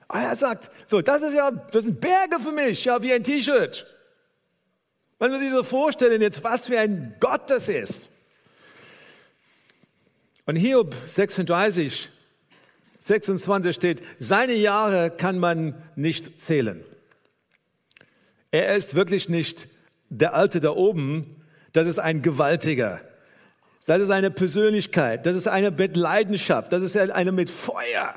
Aber 0.08 0.20
er 0.20 0.36
sagt, 0.36 0.72
so, 0.86 1.04
das 1.04 1.22
ist 1.22 1.36
ja, 1.36 1.52
das 1.52 1.84
sind 1.84 2.02
Berge 2.02 2.40
für 2.40 2.52
mich, 2.52 2.84
ja, 2.84 3.00
wie 3.04 3.14
ein 3.14 3.24
T-Shirt. 3.24 3.86
Man 5.20 5.38
sich 5.38 5.52
so 5.52 5.64
vorstellen 5.64 6.20
jetzt, 6.20 6.44
was 6.44 6.66
für 6.66 6.80
ein 6.80 7.16
Gott 7.20 7.48
das 7.52 7.70
ist. 7.70 8.10
Und 10.48 10.56
Hiob 10.56 10.96
36, 11.06 12.10
26 12.98 13.76
steht, 13.76 14.02
seine 14.18 14.54
Jahre 14.54 15.12
kann 15.12 15.38
man 15.38 15.76
nicht 15.96 16.42
zählen. 16.42 16.84
Er 18.50 18.76
ist 18.76 18.96
wirklich 18.96 19.30
nicht 19.30 19.68
der 20.10 20.34
Alte 20.34 20.60
da 20.60 20.72
oben, 20.72 21.39
das 21.74 21.88
ist 21.88 22.00
ein 22.00 22.22
Gewaltiger. 22.22 23.02
Das 23.86 24.02
ist 24.02 24.10
eine 24.10 24.30
Persönlichkeit. 24.30 25.26
Das 25.26 25.36
ist 25.36 25.48
eine 25.48 25.72
mit 25.72 25.98
Leidenschaft. 25.98 26.72
Das 26.72 26.84
ist 26.84 26.96
eine 26.96 27.32
mit 27.32 27.50
Feuer. 27.50 28.14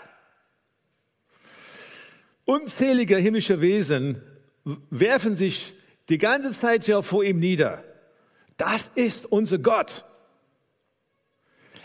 Unzählige 2.44 3.16
himmlische 3.16 3.61
Wesen 3.61 4.21
werfen 4.90 5.35
sich 5.35 5.75
die 6.09 6.18
ganze 6.18 6.52
Zeit 6.52 6.87
ja 6.87 7.00
vor 7.02 7.25
ihm 7.25 7.38
nieder. 7.38 7.85
Das 8.56 8.90
ist 8.94 9.26
unser 9.26 9.59
Gott. 9.59 10.04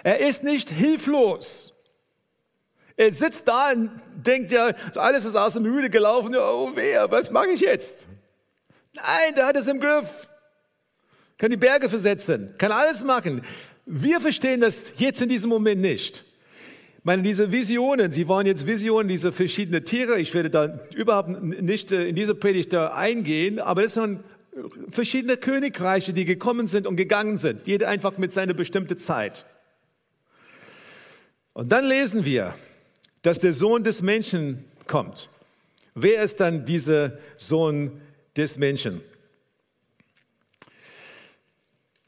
Er 0.03 0.19
ist 0.19 0.43
nicht 0.43 0.69
hilflos. 0.69 1.73
Er 2.95 3.11
sitzt 3.11 3.47
da 3.47 3.71
und 3.71 3.91
denkt 4.15 4.51
ja, 4.51 4.73
alles 4.95 5.23
ist 5.23 5.35
aus 5.35 5.53
dem 5.53 5.63
Mühle 5.63 5.89
gelaufen. 5.89 6.35
Oh 6.35 6.71
wer, 6.73 7.09
was 7.11 7.29
mache 7.29 7.49
ich 7.49 7.61
jetzt? 7.61 8.07
Nein, 8.93 9.35
der 9.35 9.45
hat 9.45 9.55
es 9.55 9.67
im 9.67 9.79
Griff 9.79 10.27
kann 11.37 11.51
die 11.51 11.57
Berge 11.57 11.89
versetzen, 11.89 12.53
kann 12.57 12.71
alles 12.71 13.03
machen. 13.03 13.41
Wir 13.85 14.19
verstehen 14.19 14.61
das 14.61 14.91
jetzt 14.97 15.21
in 15.21 15.29
diesem 15.29 15.49
Moment 15.49 15.81
nicht. 15.81 16.23
Ich 16.97 17.05
meine, 17.05 17.23
diese 17.23 17.51
Visionen, 17.51 18.11
Sie 18.11 18.27
waren 18.27 18.45
jetzt 18.45 18.67
Visionen 18.67 19.07
dieser 19.07 19.31
verschiedenen 19.31 19.85
Tiere. 19.85 20.19
Ich 20.19 20.33
werde 20.33 20.49
da 20.49 20.79
überhaupt 20.93 21.41
nicht 21.41 21.91
äh, 21.91 22.07
in 22.07 22.15
diese 22.15 22.35
Predigt 22.35 22.73
da 22.73 22.93
eingehen, 22.93 23.59
aber 23.59 23.83
das 23.83 23.93
sind 23.93 24.19
verschiedene 24.89 25.37
Königreiche, 25.37 26.13
die 26.13 26.25
gekommen 26.25 26.67
sind 26.67 26.87
und 26.87 26.95
gegangen 26.95 27.37
sind. 27.37 27.65
Jeder 27.65 27.87
einfach 27.87 28.17
mit 28.17 28.33
seiner 28.33 28.53
bestimmten 28.53 28.97
Zeit. 28.97 29.45
Und 31.53 31.71
dann 31.71 31.85
lesen 31.85 32.25
wir, 32.25 32.55
dass 33.21 33.39
der 33.39 33.53
Sohn 33.53 33.83
des 33.83 34.01
Menschen 34.01 34.65
kommt. 34.87 35.29
Wer 35.95 36.23
ist 36.23 36.39
dann 36.39 36.65
dieser 36.65 37.17
Sohn 37.37 38.01
des 38.35 38.57
Menschen? 38.57 39.01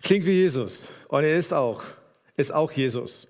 Klingt 0.02 0.26
wie 0.26 0.32
Jesus. 0.32 0.88
Und 1.08 1.24
er 1.24 1.38
ist 1.38 1.54
auch, 1.54 1.84
ist 2.38 2.54
auch 2.54 2.72
Jesus. 2.72 3.28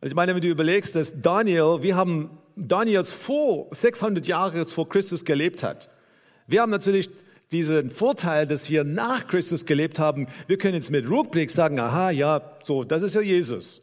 Und 0.00 0.08
ich 0.08 0.14
meine, 0.14 0.34
wenn 0.34 0.42
du 0.42 0.48
überlegst, 0.48 0.94
dass 0.94 1.12
Daniel, 1.20 1.78
wir 1.80 1.96
haben 1.96 2.30
Daniels 2.56 3.12
vor 3.12 3.68
600 3.72 4.26
Jahre 4.26 4.64
vor 4.66 4.88
Christus 4.88 5.24
gelebt 5.24 5.62
hat. 5.62 5.88
Wir 6.46 6.60
haben 6.60 6.70
natürlich 6.70 7.08
diesen 7.50 7.90
Vorteil, 7.90 8.46
dass 8.46 8.68
wir 8.68 8.84
nach 8.84 9.26
Christus 9.26 9.66
gelebt 9.66 9.98
haben. 9.98 10.26
Wir 10.46 10.58
können 10.58 10.74
jetzt 10.74 10.90
mit 10.90 11.08
Rückblick 11.08 11.50
sagen, 11.50 11.78
aha, 11.78 12.10
ja, 12.10 12.42
so, 12.64 12.84
das 12.84 13.02
ist 13.02 13.14
ja 13.14 13.20
Jesus. 13.20 13.82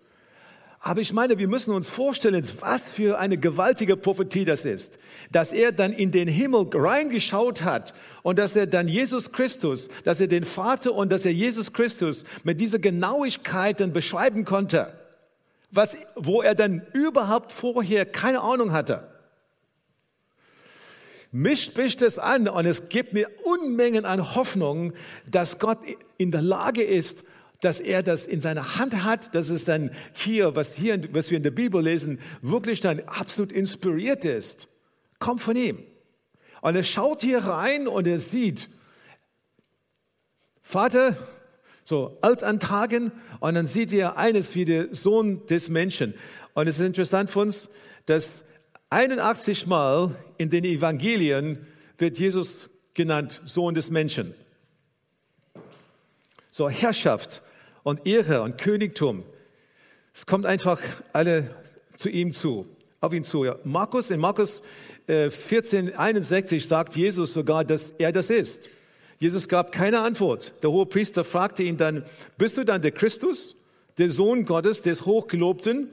Aber 0.81 1.01
ich 1.01 1.11
meine, 1.11 1.37
wir 1.37 1.49
müssen 1.49 1.73
uns 1.73 1.89
vorstellen, 1.89 2.41
was 2.61 2.91
für 2.91 3.19
eine 3.19 3.37
gewaltige 3.37 3.97
Prophetie 3.97 4.45
das 4.45 4.63
ist. 4.63 4.93
Dass 5.29 5.51
er 5.51 5.73
dann 5.73 5.91
in 5.91 6.11
den 6.11 6.29
Himmel 6.29 6.67
reingeschaut 6.73 7.63
hat 7.63 7.93
und 8.23 8.39
dass 8.39 8.55
er 8.55 8.65
dann 8.65 8.87
Jesus 8.87 9.33
Christus, 9.33 9.89
dass 10.05 10.21
er 10.21 10.27
den 10.27 10.45
Vater 10.45 10.93
und 10.93 11.11
dass 11.11 11.25
er 11.25 11.33
Jesus 11.33 11.73
Christus 11.73 12.23
mit 12.45 12.61
dieser 12.61 12.79
Genauigkeit 12.79 13.81
dann 13.81 13.91
beschreiben 13.91 14.45
konnte. 14.45 14.93
Was, 15.69 15.97
wo 16.15 16.41
er 16.41 16.55
dann 16.55 16.81
überhaupt 16.93 17.51
vorher 17.51 18.05
keine 18.05 18.41
Ahnung 18.41 18.71
hatte. 18.71 19.07
Mischt, 21.31 21.77
mischt 21.77 22.01
es 22.01 22.17
an 22.17 22.47
und 22.47 22.65
es 22.65 22.89
gibt 22.89 23.13
mir 23.13 23.29
Unmengen 23.43 24.05
an 24.05 24.33
Hoffnung, 24.33 24.93
dass 25.27 25.59
Gott 25.59 25.77
in 26.17 26.31
der 26.31 26.41
Lage 26.41 26.81
ist, 26.81 27.23
dass 27.61 27.79
er 27.79 28.03
das 28.03 28.25
in 28.25 28.41
seiner 28.41 28.77
Hand 28.77 29.03
hat, 29.03 29.35
dass 29.35 29.49
es 29.49 29.65
dann 29.65 29.91
hier, 30.13 30.55
was 30.55 30.75
hier, 30.75 31.13
was 31.13 31.29
wir 31.29 31.37
in 31.37 31.43
der 31.43 31.51
Bibel 31.51 31.83
lesen, 31.83 32.19
wirklich 32.41 32.79
dann 32.79 33.01
absolut 33.01 33.51
inspiriert 33.51 34.23
ist. 34.23 34.69
Kommt 35.19 35.41
von 35.41 35.55
ihm. 35.55 35.83
Und 36.61 36.75
er 36.75 36.83
schaut 36.83 37.21
hier 37.21 37.39
rein 37.39 37.87
und 37.87 38.07
er 38.07 38.19
sieht, 38.19 38.69
Vater, 40.61 41.17
so 41.83 42.17
alt 42.21 42.43
an 42.43 42.59
Tagen, 42.59 43.11
und 43.39 43.55
dann 43.55 43.65
sieht 43.65 43.91
er 43.91 44.17
eines 44.17 44.55
wie 44.55 44.65
der 44.65 44.93
Sohn 44.93 45.45
des 45.47 45.69
Menschen. 45.69 46.13
Und 46.53 46.67
es 46.67 46.79
ist 46.79 46.85
interessant 46.85 47.31
für 47.31 47.39
uns, 47.39 47.69
dass 48.05 48.43
81 48.89 49.67
Mal 49.67 50.15
in 50.37 50.49
den 50.49 50.63
Evangelien 50.63 51.65
wird 51.97 52.19
Jesus 52.19 52.69
genannt, 52.93 53.41
Sohn 53.45 53.73
des 53.75 53.89
Menschen. 53.89 54.33
So 56.51 56.69
Herrschaft, 56.69 57.41
und 57.89 58.05
Ehre 58.05 58.41
und 58.41 58.57
Königtum. 58.57 59.23
Es 60.13 60.25
kommt 60.25 60.45
einfach 60.45 60.79
alle 61.11 61.49
zu 61.97 62.09
ihm 62.09 62.33
zu, 62.33 62.67
auf 63.01 63.13
ihn 63.13 63.23
zu. 63.23 63.45
Ja. 63.45 63.57
Markus, 63.63 64.11
in 64.11 64.19
Markus 64.19 64.61
äh, 65.07 65.29
14, 65.29 65.95
61 65.95 66.67
sagt 66.67 66.95
Jesus 66.95 67.33
sogar, 67.33 67.65
dass 67.65 67.91
er 67.97 68.11
das 68.11 68.29
ist. 68.29 68.69
Jesus 69.17 69.49
gab 69.49 69.71
keine 69.71 70.01
Antwort. 70.01 70.53
Der 70.63 70.71
hohe 70.71 70.85
Priester 70.85 71.23
fragte 71.23 71.63
ihn 71.63 71.77
dann, 71.77 72.05
bist 72.37 72.57
du 72.57 72.63
dann 72.63 72.81
der 72.81 72.91
Christus, 72.91 73.55
der 73.97 74.09
Sohn 74.09 74.45
Gottes, 74.45 74.81
des 74.81 75.05
Hochgelobten? 75.05 75.89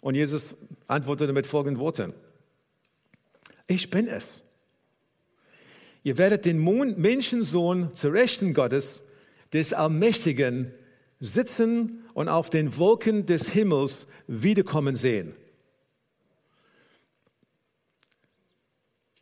Und 0.00 0.14
Jesus 0.14 0.54
antwortete 0.86 1.32
mit 1.32 1.46
folgenden 1.46 1.80
Worten. 1.80 2.14
Ich 3.66 3.90
bin 3.90 4.08
es. 4.08 4.42
Ihr 6.04 6.16
werdet 6.16 6.44
den 6.44 6.58
Menschensohn 6.98 7.92
zur 7.94 8.12
Rechten 8.12 8.54
Gottes, 8.54 9.02
des 9.56 9.72
Allmächtigen, 9.72 10.70
sitzen 11.18 12.04
und 12.12 12.28
auf 12.28 12.50
den 12.50 12.76
Wolken 12.76 13.24
des 13.24 13.48
Himmels 13.48 14.06
wiederkommen 14.26 14.96
sehen. 14.96 15.34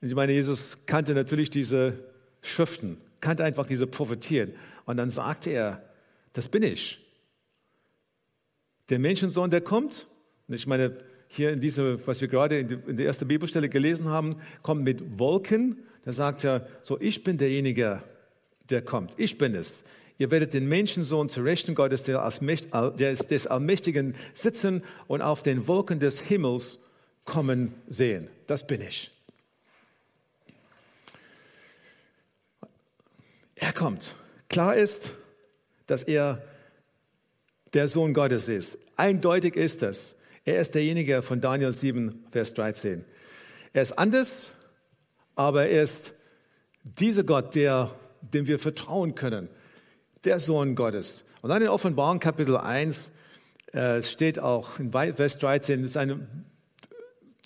Ich 0.01 0.13
meine, 0.13 0.33
Jesus 0.33 0.77
kannte 0.87 1.15
natürlich 1.15 1.51
diese 1.51 1.95
Schriften, 2.43 3.01
kannte 3.21 3.45
einfach 3.45 3.69
diese 3.69 3.87
Prophetien. 3.87 4.55
Und 4.87 4.97
dann 4.97 5.09
sagte 5.09 5.51
er, 5.51 5.89
das 6.33 6.49
bin 6.49 6.65
ich. 6.65 6.99
Der 8.89 8.99
Menschensohn, 8.99 9.51
der 9.51 9.61
kommt. 9.61 10.09
Und 10.49 10.55
ich 10.57 10.67
meine, 10.67 10.99
hier 11.29 11.53
in 11.53 11.61
diese, 11.61 12.05
was 12.09 12.21
wir 12.21 12.27
gerade 12.27 12.59
in 12.59 12.97
der 12.97 13.07
ersten 13.07 13.29
Bibelstelle 13.29 13.69
gelesen 13.69 14.09
haben, 14.09 14.43
kommt 14.63 14.83
mit 14.83 15.21
Wolken. 15.21 15.79
Da 16.05 16.13
sagt 16.13 16.43
er, 16.43 16.67
so 16.83 17.01
ich 17.01 17.23
bin 17.23 17.39
derjenige, 17.39 18.03
der 18.71 18.83
kommt. 18.83 19.15
Ich 19.19 19.39
bin 19.39 19.55
es. 19.55 19.85
Ihr 20.17 20.31
werdet 20.31 20.55
den 20.55 20.69
Menschensohn 20.69 21.29
zur 21.29 21.45
Rechten 21.45 21.75
Gottes, 21.75 22.05
der 22.05 22.23
des 22.31 23.47
Allmächtigen 23.47 24.15
sitzen 24.33 24.85
und 25.09 25.23
auf 25.23 25.43
den 25.43 25.67
Wolken 25.67 25.99
des 25.99 26.21
Himmels 26.21 26.79
kommen 27.25 27.75
sehen. 27.89 28.29
Das 28.47 28.67
bin 28.67 28.81
ich. 28.81 29.11
Er 33.57 33.73
kommt. 33.73 34.15
Klar 34.49 34.77
ist, 34.77 35.11
dass 35.87 36.05
er 36.05 36.43
der 37.73 37.89
Sohn 37.89 38.15
Gottes 38.15 38.49
ist. 38.49 38.79
Eindeutig 38.97 39.57
ist 39.57 39.83
das. 39.83 40.17
Er 40.45 40.61
ist 40.61 40.75
derjenige 40.75 41.23
von 41.23 41.41
Daniel 41.41 41.73
7, 41.73 42.27
Vers 42.31 42.55
13. 42.55 43.05
Er 43.73 43.83
ist 43.83 43.93
anders, 43.93 44.51
aber 45.35 45.67
er 45.67 45.83
ist 45.83 46.13
dieser 46.85 47.25
Gott, 47.25 47.55
der, 47.55 47.95
dem 48.33 48.47
wir 48.47 48.59
vertrauen 48.59 49.15
können. 49.15 49.49
Der 50.25 50.39
Sohn 50.39 50.75
Gottes. 50.75 51.25
Und 51.43 51.51
dann 51.51 51.61
in 51.61 51.69
Offenbarung 51.69 52.21
Kapitel 52.21 52.57
1 52.57 53.13
äh, 53.73 54.03
steht 54.03 54.39
auch 54.39 54.79
in 54.79 54.93
Vers 54.93 55.39
13, 55.39 55.85
ist 55.85 55.97
eine, 55.97 56.27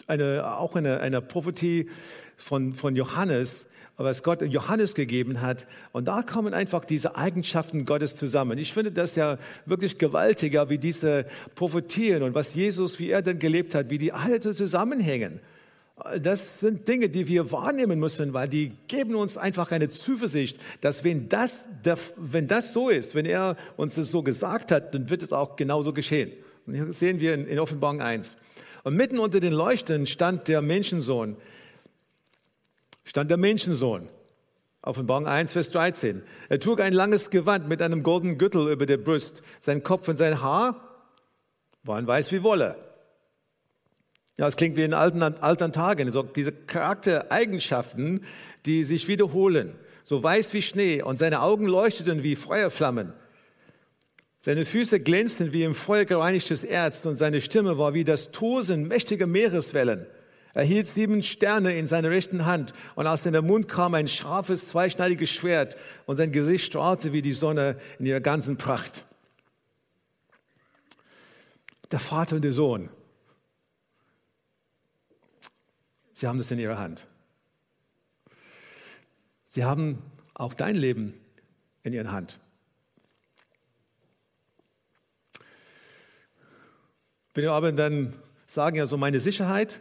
eine, 0.06 0.56
auch 0.56 0.76
eine, 0.76 1.00
eine 1.00 1.20
Prophetie 1.20 1.88
von, 2.36 2.74
von 2.74 2.94
Johannes, 2.94 3.66
was 3.96 4.22
Gott 4.22 4.42
Johannes 4.42 4.94
gegeben 4.94 5.40
hat. 5.40 5.66
Und 5.92 6.06
da 6.06 6.22
kommen 6.22 6.54
einfach 6.54 6.84
diese 6.84 7.16
Eigenschaften 7.16 7.84
Gottes 7.84 8.14
zusammen. 8.14 8.58
Ich 8.58 8.72
finde 8.72 8.92
das 8.92 9.16
ja 9.16 9.38
wirklich 9.66 9.98
gewaltiger, 9.98 10.70
wie 10.70 10.78
diese 10.78 11.26
Prophetien 11.56 12.22
und 12.22 12.34
was 12.34 12.54
Jesus, 12.54 13.00
wie 13.00 13.10
er 13.10 13.22
denn 13.22 13.40
gelebt 13.40 13.74
hat, 13.74 13.90
wie 13.90 13.98
die 13.98 14.12
alle 14.12 14.38
zusammenhängen. 14.38 15.40
Das 16.20 16.60
sind 16.60 16.86
Dinge, 16.86 17.08
die 17.08 17.26
wir 17.26 17.50
wahrnehmen 17.50 17.98
müssen, 17.98 18.32
weil 18.32 18.48
die 18.48 18.72
geben 18.86 19.14
uns 19.14 19.36
einfach 19.36 19.72
eine 19.72 19.88
Zuversicht, 19.88 20.58
dass 20.80 21.02
wenn 21.02 21.28
das, 21.28 21.64
wenn 22.16 22.46
das 22.46 22.72
so 22.72 22.88
ist, 22.88 23.14
wenn 23.14 23.26
er 23.26 23.56
uns 23.76 23.96
das 23.96 24.10
so 24.10 24.22
gesagt 24.22 24.70
hat, 24.70 24.94
dann 24.94 25.10
wird 25.10 25.22
es 25.22 25.32
auch 25.32 25.56
genauso 25.56 25.92
geschehen. 25.92 26.32
Und 26.66 26.74
hier 26.74 26.92
sehen 26.92 27.20
wir 27.20 27.34
in 27.34 27.58
Offenbarung 27.58 28.00
1. 28.00 28.36
Und 28.84 28.94
mitten 28.94 29.18
unter 29.18 29.40
den 29.40 29.52
Leuchten 29.52 30.06
stand 30.06 30.48
der 30.48 30.62
Menschensohn, 30.62 31.36
stand 33.04 33.30
der 33.30 33.38
Menschensohn. 33.38 34.08
Offenbarung 34.82 35.26
1, 35.26 35.52
Vers 35.52 35.70
13. 35.70 36.22
Er 36.48 36.60
trug 36.60 36.80
ein 36.80 36.92
langes 36.92 37.30
Gewand 37.30 37.68
mit 37.68 37.82
einem 37.82 38.02
goldenen 38.02 38.38
Gürtel 38.38 38.70
über 38.70 38.86
der 38.86 38.96
Brust. 38.96 39.42
Sein 39.60 39.82
Kopf 39.82 40.06
und 40.08 40.16
sein 40.16 40.40
Haar 40.40 40.76
waren 41.82 42.06
weiß 42.06 42.30
wie 42.32 42.42
Wolle. 42.42 42.76
Ja, 44.38 44.46
es 44.46 44.56
klingt 44.56 44.76
wie 44.76 44.84
in 44.84 44.94
alten, 44.94 45.22
alten 45.22 45.72
Tagen. 45.72 46.10
So 46.12 46.22
diese 46.22 46.52
Charaktereigenschaften, 46.52 48.24
die 48.66 48.84
sich 48.84 49.08
wiederholen. 49.08 49.74
So 50.04 50.22
weiß 50.22 50.54
wie 50.54 50.62
Schnee 50.62 51.02
und 51.02 51.18
seine 51.18 51.42
Augen 51.42 51.66
leuchteten 51.66 52.22
wie 52.22 52.36
Feuerflammen. 52.36 53.12
Seine 54.40 54.64
Füße 54.64 55.00
glänzten 55.00 55.52
wie 55.52 55.64
im 55.64 55.74
Feuer 55.74 56.04
gereinigtes 56.04 56.62
Erz 56.62 57.04
und 57.04 57.16
seine 57.16 57.40
Stimme 57.40 57.76
war 57.76 57.92
wie 57.94 58.04
das 58.04 58.30
Tosen 58.30 58.86
mächtiger 58.86 59.26
Meereswellen. 59.26 60.06
Er 60.54 60.64
hielt 60.64 60.86
sieben 60.86 61.22
Sterne 61.22 61.76
in 61.76 61.88
seiner 61.88 62.10
rechten 62.10 62.46
Hand 62.46 62.72
und 62.94 63.08
aus 63.08 63.24
seinem 63.24 63.44
Mund 63.44 63.68
kam 63.68 63.94
ein 63.94 64.08
scharfes, 64.08 64.68
zweischneidiges 64.68 65.30
Schwert 65.30 65.76
und 66.06 66.14
sein 66.14 66.30
Gesicht 66.30 66.64
strahlte 66.64 67.12
wie 67.12 67.22
die 67.22 67.32
Sonne 67.32 67.76
in 67.98 68.06
ihrer 68.06 68.20
ganzen 68.20 68.56
Pracht. 68.56 69.04
Der 71.90 71.98
Vater 71.98 72.36
und 72.36 72.42
der 72.42 72.52
Sohn, 72.52 72.88
sie 76.18 76.26
haben 76.26 76.38
das 76.38 76.50
in 76.50 76.58
ihrer 76.58 76.78
Hand. 76.78 77.06
Sie 79.44 79.64
haben 79.64 80.02
auch 80.34 80.52
dein 80.52 80.74
Leben 80.74 81.14
in 81.84 81.92
ihrer 81.92 82.10
Hand. 82.10 82.40
Wenn 87.34 87.44
wir 87.44 87.52
aber 87.52 87.70
dann 87.70 88.14
sagen, 88.46 88.76
ja, 88.76 88.86
so 88.86 88.96
meine 88.96 89.20
Sicherheit, 89.20 89.80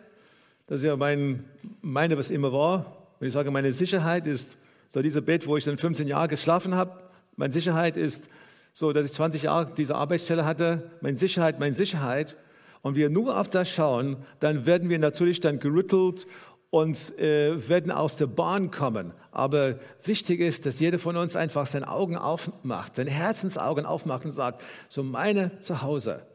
das 0.67 0.81
ist 0.81 0.85
ja 0.85 0.95
mein, 0.95 1.43
meine, 1.81 2.17
was 2.17 2.29
immer 2.29 2.53
war. 2.53 3.07
Wenn 3.19 3.29
ich 3.29 3.33
sage, 3.33 3.49
meine 3.49 3.71
Sicherheit 3.71 4.27
ist 4.27 4.57
so 4.89 5.01
dieser 5.01 5.21
Bett, 5.21 5.47
wo 5.47 5.57
ich 5.57 5.63
dann 5.63 5.79
15 5.79 6.07
Jahre 6.07 6.27
geschlafen 6.27 6.75
habe. 6.75 7.01
Meine 7.35 7.51
Sicherheit 7.51 7.97
ist 7.97 8.29
so, 8.73 8.93
dass 8.93 9.07
ich 9.07 9.13
20 9.13 9.41
Jahre 9.41 9.73
diese 9.73 9.95
Arbeitsstelle 9.95 10.45
hatte. 10.45 10.91
Meine 11.01 11.17
Sicherheit, 11.17 11.59
meine 11.59 11.73
Sicherheit. 11.73 12.37
Und 12.87 12.95
wir 12.95 13.09
nur 13.09 13.39
auf 13.39 13.49
das 13.49 13.69
schauen, 13.69 14.17
dann 14.39 14.65
werden 14.65 14.89
wir 14.89 14.99
natürlich 14.99 15.39
dann 15.39 15.59
gerüttelt 15.59 16.27
und 16.69 17.17
äh, 17.19 17.69
werden 17.69 17.91
aus 17.91 18.15
der 18.15 18.27
Bahn 18.27 18.71
kommen. 18.71 19.13
Aber 19.31 19.79
wichtig 20.03 20.39
ist, 20.39 20.65
dass 20.65 20.79
jeder 20.79 20.99
von 20.99 21.15
uns 21.17 21.35
einfach 21.35 21.65
seine 21.67 21.89
Augen 21.89 22.17
aufmacht, 22.17 22.95
seine 22.95 23.11
Herzensaugen 23.11 23.85
aufmacht 23.85 24.25
und 24.25 24.31
sagt, 24.31 24.63
so 24.89 25.03
meine 25.03 25.59
Zuhause, 25.59 26.25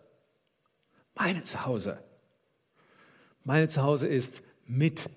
meine 1.14 1.42
Zuhause 1.42 1.98
mein 3.44 3.68
Zuhause 3.68 4.06
ist 4.06 4.42
mit 4.66 5.08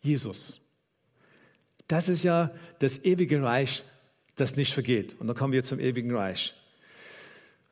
Jesus. 0.00 0.60
Das 1.88 2.08
ist 2.08 2.22
ja 2.22 2.52
das 2.78 2.98
ewige 3.04 3.42
Reich, 3.42 3.84
das 4.36 4.56
nicht 4.56 4.72
vergeht. 4.72 5.16
Und 5.18 5.26
dann 5.26 5.36
kommen 5.36 5.52
wir 5.52 5.62
zum 5.62 5.80
ewigen 5.80 6.14
Reich. 6.14 6.54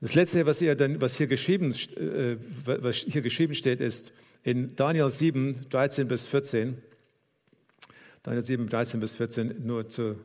Das 0.05 0.15
letzte, 0.15 0.45
was 0.45 0.59
hier, 0.59 0.75
dann, 0.75 1.01
was 1.01 1.17
hier, 1.17 1.27
geschrieben, 1.27 1.75
äh, 1.97 2.37
was 2.67 2.97
hier 2.97 3.23
geschrieben 3.23 3.55
steht, 3.55 3.81
ist 3.81 4.13
in 4.43 4.77
Daniel 4.77 5.09
7, 5.09 5.65
13 5.71 6.09
bis 6.09 6.27
14. 6.27 6.77
Daniel 8.23 8.43
7, 8.43 8.69
13 8.69 9.01
bis 9.01 9.15
14, 9.15 9.67
nur 9.67 9.89
zu 9.89 10.17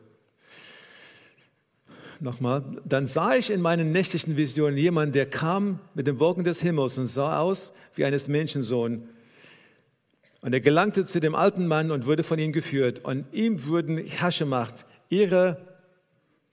nochmal. 2.20 2.62
Dann 2.84 3.08
sah 3.08 3.36
ich 3.36 3.52
in 3.52 3.62
meinen 3.62 3.94
nächtlichen 3.94 4.36
Visionen 4.36 4.76
jemanden, 4.76 5.14
der 5.14 5.28
kam 5.28 5.80
mit 5.94 6.08
den 6.08 6.20
Wolken 6.20 6.44
des 6.44 6.60
Himmels 6.60 6.98
und 6.98 7.06
sah 7.06 7.40
aus 7.40 7.72
wie 7.96 8.04
eines 8.04 8.28
Menschensohn. 8.28 9.08
Und 10.42 10.54
er 10.54 10.60
gelangte 10.60 11.06
zu 11.06 11.22
dem 11.22 11.36
alten 11.36 11.68
Mann 11.68 11.92
und 11.92 12.06
wurde 12.06 12.26
von 12.26 12.38
ihm 12.38 12.52
geführt. 12.52 13.06
Und 13.06 13.28
ihm 13.32 13.64
würden 13.64 13.98
Herrschermacht, 13.98 14.86
Ehre 15.10 15.79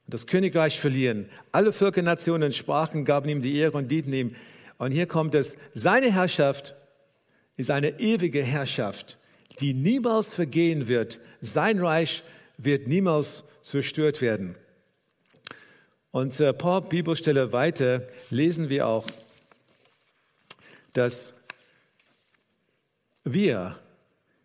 und 0.07 0.15
das 0.15 0.27
Königreich 0.27 0.79
verlieren. 0.79 1.29
Alle 1.51 1.73
Völker, 1.73 2.01
Nationen 2.01 2.53
sprachen, 2.53 3.05
gaben 3.05 3.29
ihm 3.29 3.43
die 3.43 3.57
Ehre 3.57 3.77
und 3.77 3.91
dienten 3.91 4.13
ihm. 4.13 4.37
Und 4.79 4.93
hier 4.93 5.07
kommt 5.07 5.35
es, 5.35 5.57
seine 5.75 6.13
Herrschaft 6.13 6.77
ist 7.57 7.71
eine 7.71 7.99
ewige 7.99 8.43
Herrschaft, 8.43 9.19
die 9.61 9.75
niemals 9.75 10.33
vergehen 10.33 10.87
wird. 10.87 11.19
Sein 11.41 11.81
Reich 11.81 12.23
wird 12.57 12.87
niemals 12.87 13.43
zerstört 13.63 14.21
werden. 14.21 14.55
Und 16.13 16.41
ein 16.41 16.57
paar 16.57 16.83
Bibelstelle 16.83 17.53
weiter 17.53 18.07
lesen 18.31 18.69
wir 18.69 18.87
auch, 18.87 19.07
dass 20.93 21.35
wir, 23.25 23.77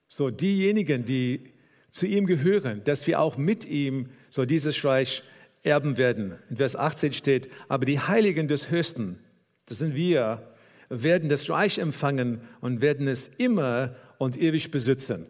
so 0.08 0.30
diejenigen, 0.30 1.06
die 1.06 1.54
zu 1.92 2.08
ihm 2.08 2.26
gehören, 2.26 2.84
dass 2.84 3.06
wir 3.08 3.20
auch 3.20 3.38
mit 3.38 3.64
ihm 3.64 4.10
so 4.30 4.44
dieses 4.44 4.84
Reich 4.84 5.24
erben 5.64 5.98
werden. 5.98 6.36
In 6.50 6.58
Vers 6.58 6.76
18 6.76 7.14
steht, 7.14 7.50
aber 7.68 7.86
die 7.86 8.00
Heiligen 8.00 8.48
des 8.48 8.70
Höchsten, 8.70 9.20
das 9.68 9.80
sind 9.80 9.96
wir, 9.96 10.44
werden 10.90 11.30
das 11.30 11.50
Reich 11.50 11.78
empfangen 11.78 12.42
und 12.60 12.82
werden 12.82 13.08
es 13.08 13.30
immer 13.38 13.96
und 14.18 14.38
ewig 14.38 14.72
besitzen, 14.72 15.26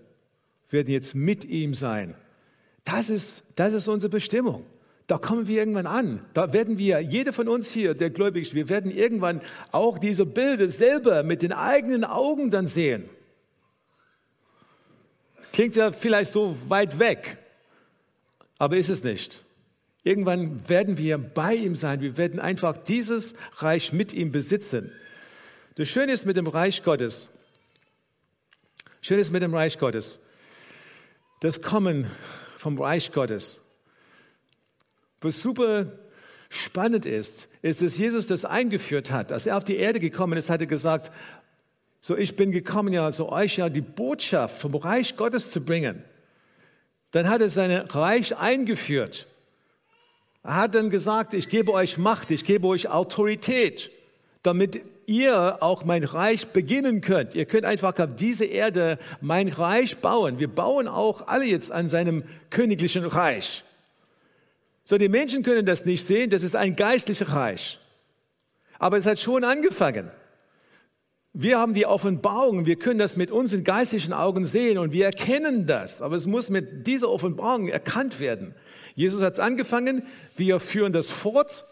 werden 0.69 0.91
jetzt 0.91 1.13
mit 1.13 1.45
ihm 1.45 1.73
sein. 1.73 2.15
Das 2.83 3.09
ist, 3.09 3.43
das 3.55 3.73
ist 3.73 3.87
unsere 3.87 4.09
Bestimmung. 4.09 4.65
Da 5.07 5.17
kommen 5.17 5.47
wir 5.47 5.59
irgendwann 5.59 5.87
an. 5.87 6.25
Da 6.33 6.53
werden 6.53 6.77
wir, 6.77 6.99
jeder 7.01 7.33
von 7.33 7.47
uns 7.47 7.69
hier, 7.69 7.93
der 7.93 8.09
gläubig 8.09 8.47
ist, 8.47 8.53
wir 8.55 8.69
werden 8.69 8.89
irgendwann 8.89 9.41
auch 9.71 9.99
diese 9.99 10.25
Bilder 10.25 10.69
selber 10.69 11.23
mit 11.23 11.41
den 11.41 11.51
eigenen 11.51 12.05
Augen 12.05 12.49
dann 12.49 12.65
sehen. 12.65 13.09
Klingt 15.51 15.75
ja 15.75 15.91
vielleicht 15.91 16.31
so 16.31 16.55
weit 16.69 16.97
weg, 16.97 17.37
aber 18.57 18.77
ist 18.77 18.89
es 18.89 19.03
nicht. 19.03 19.43
Irgendwann 20.03 20.67
werden 20.67 20.97
wir 20.97 21.17
bei 21.17 21.53
ihm 21.53 21.75
sein. 21.75 22.01
Wir 22.01 22.17
werden 22.17 22.39
einfach 22.39 22.77
dieses 22.77 23.35
Reich 23.57 23.93
mit 23.93 24.13
ihm 24.13 24.31
besitzen. 24.31 24.91
Das 25.75 25.87
Schöne 25.87 26.11
ist 26.11 26.25
mit 26.25 26.37
dem 26.37 26.47
Reich 26.47 26.83
Gottes, 26.83 27.29
Schöne 29.01 29.21
ist 29.21 29.31
mit 29.31 29.41
dem 29.41 29.53
Reich 29.53 29.79
Gottes, 29.79 30.19
das 31.39 31.61
Kommen 31.61 32.09
vom 32.57 32.79
Reich 32.79 33.11
Gottes. 33.11 33.61
Was 35.21 35.37
super 35.41 35.87
spannend 36.49 37.05
ist, 37.05 37.47
ist, 37.61 37.81
dass 37.81 37.97
Jesus 37.97 38.27
das 38.27 38.45
eingeführt 38.45 39.11
hat. 39.11 39.31
Als 39.31 39.45
er 39.45 39.57
auf 39.57 39.63
die 39.63 39.77
Erde 39.77 39.99
gekommen 39.99 40.37
ist, 40.37 40.49
hat 40.49 40.61
er 40.61 40.67
gesagt, 40.67 41.11
so 41.99 42.17
ich 42.17 42.35
bin 42.35 42.51
gekommen, 42.51 42.93
ja, 42.93 43.11
so 43.11 43.31
euch 43.31 43.57
ja 43.57 43.69
die 43.69 43.81
Botschaft 43.81 44.61
vom 44.61 44.75
Reich 44.75 45.15
Gottes 45.15 45.51
zu 45.51 45.61
bringen. 45.61 46.03
Dann 47.11 47.29
hat 47.29 47.41
er 47.41 47.49
sein 47.49 47.71
Reich 47.71 48.37
eingeführt. 48.37 49.27
Er 50.43 50.55
hat 50.55 50.75
dann 50.75 50.89
gesagt, 50.89 51.33
ich 51.33 51.49
gebe 51.49 51.71
euch 51.71 51.97
Macht, 51.97 52.31
ich 52.31 52.43
gebe 52.43 52.67
euch 52.67 52.89
Autorität, 52.89 53.91
damit 54.43 54.81
ihr 55.05 55.61
auch 55.61 55.83
mein 55.83 56.03
Reich 56.03 56.47
beginnen 56.47 57.01
könnt. 57.01 57.35
Ihr 57.35 57.45
könnt 57.45 57.65
einfach 57.65 57.97
auf 57.99 58.15
diese 58.15 58.45
Erde 58.45 58.97
mein 59.19 59.49
Reich 59.49 59.97
bauen. 59.97 60.39
Wir 60.39 60.47
bauen 60.47 60.87
auch 60.87 61.27
alle 61.27 61.45
jetzt 61.45 61.71
an 61.71 61.89
seinem 61.89 62.23
königlichen 62.49 63.05
Reich. 63.05 63.63
So, 64.83 64.97
die 64.97 65.09
Menschen 65.09 65.43
können 65.43 65.65
das 65.65 65.85
nicht 65.85 66.05
sehen, 66.05 66.31
das 66.31 66.43
ist 66.43 66.55
ein 66.55 66.75
geistliches 66.75 67.31
Reich. 67.33 67.79
Aber 68.79 68.97
es 68.97 69.05
hat 69.05 69.19
schon 69.19 69.43
angefangen. 69.43 70.09
Wir 71.33 71.59
haben 71.59 71.73
die 71.73 71.85
Offenbarung, 71.85 72.65
wir 72.65 72.77
können 72.77 72.99
das 72.99 73.15
mit 73.15 73.31
unseren 73.31 73.63
geistlichen 73.63 74.11
Augen 74.11 74.43
sehen 74.43 74.77
und 74.77 74.91
wir 74.91 75.05
erkennen 75.05 75.65
das. 75.65 76.01
Aber 76.01 76.15
es 76.15 76.25
muss 76.25 76.49
mit 76.49 76.87
dieser 76.87 77.09
Offenbarung 77.09 77.67
erkannt 77.67 78.19
werden. 78.19 78.55
Jesus 78.95 79.21
hat 79.21 79.33
es 79.33 79.39
angefangen, 79.39 80.03
wir 80.35 80.59
führen 80.59 80.93
das 80.93 81.11
fort. 81.11 81.65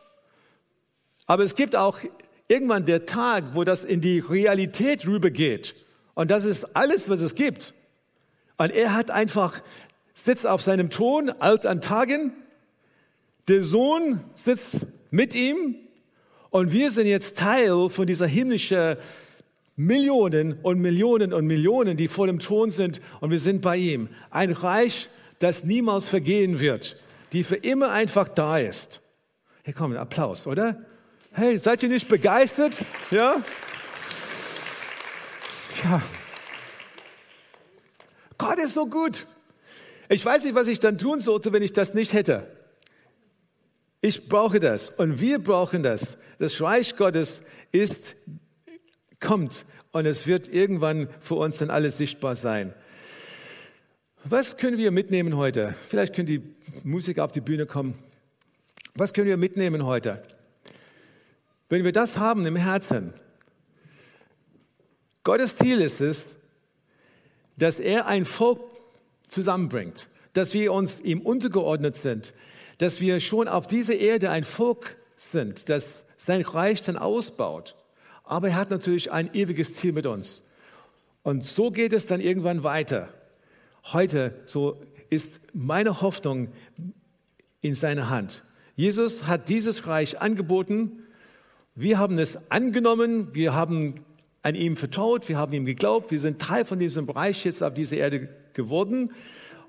Aber 1.26 1.44
es 1.44 1.56
gibt 1.56 1.76
auch 1.76 2.00
irgendwann 2.48 2.86
der 2.86 3.06
Tag, 3.06 3.54
wo 3.54 3.64
das 3.64 3.84
in 3.84 4.02
die 4.02 4.20
Realität 4.20 5.06
rübergeht. 5.08 5.76
Und 6.16 6.32
das 6.32 6.46
ist 6.46 6.76
alles, 6.76 7.08
was 7.10 7.22
es 7.22 7.36
gibt. 7.36 7.74
Und 8.58 8.72
er 8.72 8.94
hat 8.94 9.12
einfach, 9.12 9.62
sitzt 10.14 10.46
auf 10.46 10.62
seinem 10.62 10.90
Thron, 10.90 11.30
alt 11.30 11.66
an 11.66 11.82
Tagen. 11.82 12.34
Der 13.48 13.62
Sohn 13.62 14.22
sitzt 14.34 14.88
mit 15.12 15.34
ihm. 15.34 15.76
Und 16.50 16.74
wir 16.74 16.92
sind 16.92 17.08
jetzt 17.08 17.38
Teil 17.38 17.90
von 17.90 18.08
dieser 18.08 18.28
himmlischen 18.28 18.98
Millionen 19.76 20.60
und 20.62 20.80
Millionen 20.80 21.32
und 21.32 21.46
Millionen, 21.48 21.96
die 21.96 22.10
vor 22.10 22.28
dem 22.28 22.40
Thron 22.40 22.70
sind. 22.70 23.00
Und 23.22 23.32
wir 23.32 23.40
sind 23.40 23.62
bei 23.62 23.78
ihm. 23.78 24.10
Ein 24.30 24.52
Reich, 24.52 25.10
das 25.40 25.64
niemals 25.64 26.10
vergehen 26.10 26.60
wird, 26.60 26.98
die 27.32 27.44
für 27.44 27.56
immer 27.56 27.92
einfach 27.92 28.28
da 28.28 28.58
ist. 28.58 29.02
Hier 29.64 29.74
kommt 29.74 29.96
ein 29.96 30.00
Applaus, 30.00 30.48
oder? 30.48 30.86
Hey, 31.32 31.60
seid 31.60 31.84
ihr 31.84 31.90
nicht 31.90 32.08
begeistert? 32.08 32.84
Ja? 33.12 33.44
Ja. 35.84 36.02
Gott 38.38 38.58
ist 38.58 38.74
so 38.74 38.88
gut. 38.88 39.28
Ich 40.08 40.26
weiß 40.26 40.44
nicht, 40.44 40.56
was 40.56 40.68
ich 40.68 40.80
dann 40.80 40.98
tun 40.98 41.20
sollte, 41.20 41.54
wenn 41.54 41.62
ich 41.62 41.74
das 41.74 41.94
nicht 41.94 42.14
hätte. 42.14 42.48
Ich 44.02 44.28
brauche 44.28 44.60
das 44.60 44.90
und 44.90 45.20
wir 45.20 45.40
brauchen 45.40 45.84
das. 45.84 46.18
Das 46.40 46.60
Reich 46.62 46.96
Gottes 46.96 47.44
ist, 47.72 48.16
kommt 49.20 49.66
und 49.92 50.06
es 50.06 50.26
wird 50.26 50.48
irgendwann 50.48 51.10
für 51.20 51.36
uns 51.36 51.58
dann 51.58 51.70
alles 51.70 51.98
sichtbar 51.98 52.36
sein. 52.36 52.74
Was 54.24 54.58
können 54.58 54.78
wir 54.78 54.92
mitnehmen 54.92 55.38
heute? 55.38 55.76
Vielleicht 55.90 56.16
können 56.16 56.28
die 56.28 56.42
Musiker 56.84 57.24
auf 57.26 57.32
die 57.32 57.42
Bühne 57.42 57.66
kommen. 57.66 57.96
Was 58.96 59.14
können 59.14 59.28
wir 59.28 59.38
mitnehmen 59.38 59.86
heute? 59.86 60.24
Wenn 61.70 61.84
wir 61.84 61.92
das 61.92 62.18
haben 62.18 62.46
im 62.46 62.56
Herzen, 62.56 63.14
Gottes 65.24 65.56
Ziel 65.56 65.82
ist 65.82 66.02
es, 66.02 66.36
dass 67.58 67.80
er 67.80 68.08
ein 68.08 68.26
Volk 68.26 68.60
zusammenbringt, 69.28 70.10
dass 70.34 70.54
wir 70.54 70.74
uns 70.74 71.00
ihm 71.02 71.22
untergeordnet 71.22 71.96
sind, 71.96 72.34
dass 72.78 73.00
wir 73.00 73.20
schon 73.20 73.48
auf 73.48 73.68
dieser 73.68 73.96
Erde 73.96 74.32
ein 74.32 74.44
Volk 74.44 74.98
sind, 75.16 75.70
das 75.70 76.06
sein 76.18 76.42
Reich 76.42 76.82
dann 76.82 76.98
ausbaut. 76.98 77.76
Aber 78.24 78.50
er 78.50 78.56
hat 78.56 78.70
natürlich 78.70 79.12
ein 79.12 79.34
ewiges 79.34 79.74
Ziel 79.74 79.92
mit 79.92 80.06
uns. 80.06 80.44
Und 81.24 81.46
so 81.46 81.72
geht 81.72 81.94
es 81.94 82.06
dann 82.06 82.22
irgendwann 82.22 82.64
weiter. 82.64 83.10
Heute, 83.92 84.34
so 84.46 84.82
ist 85.10 85.42
meine 85.54 86.02
Hoffnung 86.02 86.50
in 87.62 87.76
seiner 87.76 88.10
Hand. 88.10 88.44
Jesus 88.76 89.28
hat 89.28 89.50
dieses 89.50 89.88
Reich 89.88 90.22
angeboten 90.22 91.04
wir 91.82 91.98
haben 91.98 92.20
es 92.20 92.38
angenommen, 92.52 93.30
wir 93.34 93.54
haben 93.54 94.02
an 94.42 94.54
ihm 94.54 94.76
vertraut, 94.76 95.30
wir 95.30 95.38
haben 95.38 95.54
ihm 95.54 95.64
geglaubt, 95.64 96.12
wir 96.12 96.20
sind 96.20 96.42
Teil 96.42 96.66
von 96.66 96.78
diesem 96.78 97.06
Bereich 97.06 97.46
jetzt 97.46 97.64
auf 97.64 97.74
dieser 97.74 97.96
Erde 97.96 98.28
geworden 98.52 99.14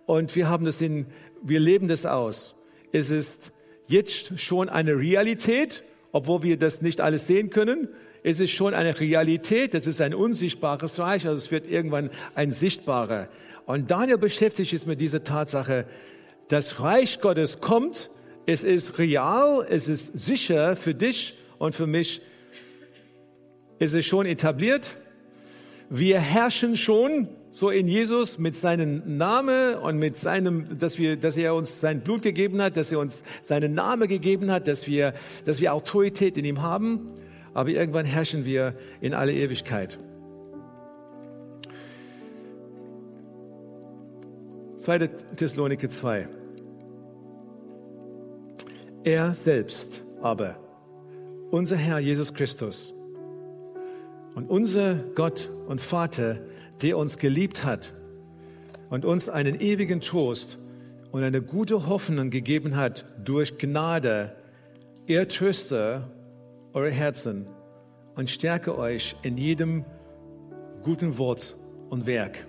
und 0.07 0.35
wir 0.35 0.49
haben 0.49 0.65
das 0.65 0.81
in, 0.81 1.07
wir 1.41 1.61
leben 1.61 1.87
das 1.87 2.07
aus. 2.07 2.57
Es 2.91 3.13
ist 3.13 3.53
jetzt 3.87 4.41
schon 4.41 4.69
eine 4.69 4.99
Realität, 4.99 5.85
obwohl 6.11 6.43
wir 6.43 6.57
das 6.57 6.83
nicht 6.83 7.01
alles 7.01 7.29
sehen 7.29 7.51
können. 7.51 7.87
Es 8.25 8.41
ist 8.41 8.51
schon 8.51 8.75
eine 8.75 8.99
Realität, 8.99 9.77
es 9.77 9.87
ist 9.87 10.01
ein 10.01 10.13
unsichtbares 10.13 10.99
Reich, 10.99 11.29
also 11.29 11.41
es 11.41 11.53
wird 11.53 11.71
irgendwann 11.71 12.11
ein 12.35 12.51
sichtbarer. 12.51 13.29
Und 13.71 13.89
Daniel 13.89 14.19
beschäftigt 14.19 14.69
sich 14.69 14.85
mit 14.85 15.01
dieser 15.01 15.23
Tatsache, 15.23 15.87
das 16.49 16.81
Reich 16.81 17.21
Gottes 17.21 17.61
kommt, 17.61 18.11
es 18.45 18.65
ist 18.65 18.99
real, 18.99 19.65
es 19.71 19.87
ist 19.87 20.19
sicher 20.19 20.75
für 20.75 20.93
dich 20.93 21.39
und 21.59 21.77
für 21.77 21.87
mich 21.87 22.21
ist 23.79 23.95
es 23.95 24.05
schon 24.05 24.27
etabliert. 24.27 24.97
Wir 25.89 26.19
herrschen 26.19 26.77
schon 26.77 27.29
so 27.51 27.71
in 27.71 27.87
Jesus 27.87 28.39
mit 28.39 28.57
seinem 28.57 29.17
Namen 29.17 29.77
und 29.77 29.99
mit 29.99 30.17
seinem, 30.17 30.77
dass 30.77 30.99
wir, 30.99 31.17
dass 31.17 31.37
er 31.37 31.55
uns 31.55 31.79
sein 31.81 32.01
Blut 32.01 32.23
gegeben 32.23 32.61
hat, 32.61 32.77
dass 32.77 32.91
er 32.91 32.99
uns 32.99 33.23
seinen 33.41 33.75
Namen 33.75 34.09
gegeben 34.09 34.51
hat, 34.51 34.67
dass 34.67 34.89
wir, 34.89 35.15
dass 35.45 35.61
wir 35.61 35.73
Autorität 35.73 36.37
in 36.37 36.45
ihm 36.45 36.61
haben. 36.61 37.13
Aber 37.55 37.69
irgendwann 37.69 38.05
herrschen 38.05 38.45
wir 38.45 38.75
in 39.01 39.15
alle 39.15 39.33
Ewigkeit. 39.33 40.01
2. 44.81 44.99
Thessalonike 45.37 45.91
2. 45.91 46.27
Er 49.05 49.35
selbst 49.35 50.03
aber 50.23 50.57
unser 51.51 51.77
Herr 51.77 51.99
Jesus 51.99 52.33
Christus 52.33 52.95
und 54.35 54.49
unser 54.49 54.95
Gott 55.15 55.51
und 55.69 55.83
Vater, 55.83 56.39
der 56.81 56.97
uns 56.97 57.19
geliebt 57.19 57.63
hat 57.63 57.93
und 58.89 59.05
uns 59.05 59.29
einen 59.29 59.61
ewigen 59.61 60.01
Trost 60.01 60.59
und 61.13 61.23
eine 61.25 61.43
gute 61.43 61.87
Hoffnung 61.87 62.31
gegeben 62.31 62.75
hat 62.75 63.05
durch 63.23 63.59
Gnade, 63.59 64.35
er 65.07 65.29
tröste 65.29 66.09
eure 66.73 66.91
Herzen 66.91 67.47
und 68.15 68.31
stärke 68.31 68.79
euch 68.79 69.15
in 69.23 69.37
jedem 69.37 69.85
guten 70.83 71.19
Wort 71.19 71.55
und 71.91 72.07
Werk. 72.07 72.47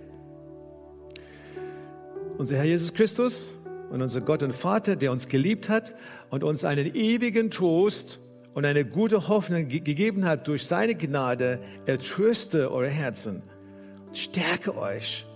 Unser 2.42 2.56
Herr 2.56 2.66
Jesus 2.66 2.92
Christus 2.96 3.52
und 3.92 4.02
unser 4.02 4.20
Gott 4.20 4.42
und 4.42 4.52
Vater, 4.52 4.96
der 4.96 5.12
uns 5.12 5.28
geliebt 5.28 5.70
hat 5.70 5.94
und 6.32 6.44
uns 6.44 6.66
einen 6.66 6.96
ewigen 6.96 7.52
Trost 7.52 8.20
und 8.56 8.66
eine 8.66 8.84
gute 8.84 9.28
Hoffnung 9.28 9.68
gegeben 9.68 10.26
hat 10.26 10.48
durch 10.48 10.66
seine 10.66 10.96
Gnade, 10.96 11.60
er 11.86 12.00
tröste 12.00 12.72
eure 12.72 12.90
Herzen, 12.90 13.44
stärke 14.14 14.76
euch 14.76 15.28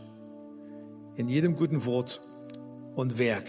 in 1.15 1.29
jedem 1.29 1.55
guten 1.55 1.85
Wort 1.85 2.21
und 2.95 3.19
Werk. 3.19 3.45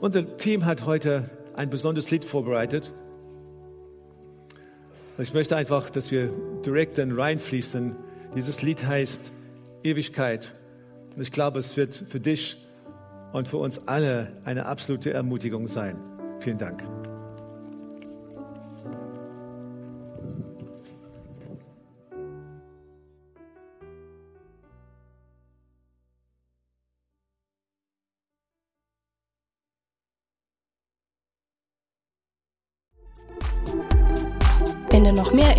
Unser 0.00 0.36
Team 0.36 0.64
hat 0.64 0.84
heute 0.84 1.30
ein 1.54 1.70
besonderes 1.70 2.10
Lied 2.10 2.24
vorbereitet. 2.24 2.92
Ich 5.16 5.32
möchte 5.32 5.54
einfach, 5.54 5.90
dass 5.90 6.10
wir 6.10 6.32
direkt 6.66 6.98
dann 6.98 7.12
reinfließen. 7.12 8.10
Dieses 8.34 8.62
Lied 8.62 8.84
heißt 8.84 9.32
Ewigkeit. 9.82 10.54
Und 11.14 11.22
ich 11.22 11.32
glaube, 11.32 11.58
es 11.58 11.76
wird 11.76 11.94
für 11.94 12.20
dich 12.20 12.56
und 13.32 13.48
für 13.48 13.58
uns 13.58 13.86
alle 13.86 14.32
eine 14.44 14.66
absolute 14.66 15.12
Ermutigung 15.12 15.66
sein. 15.66 15.96
Vielen 16.40 16.58
Dank. 16.58 16.82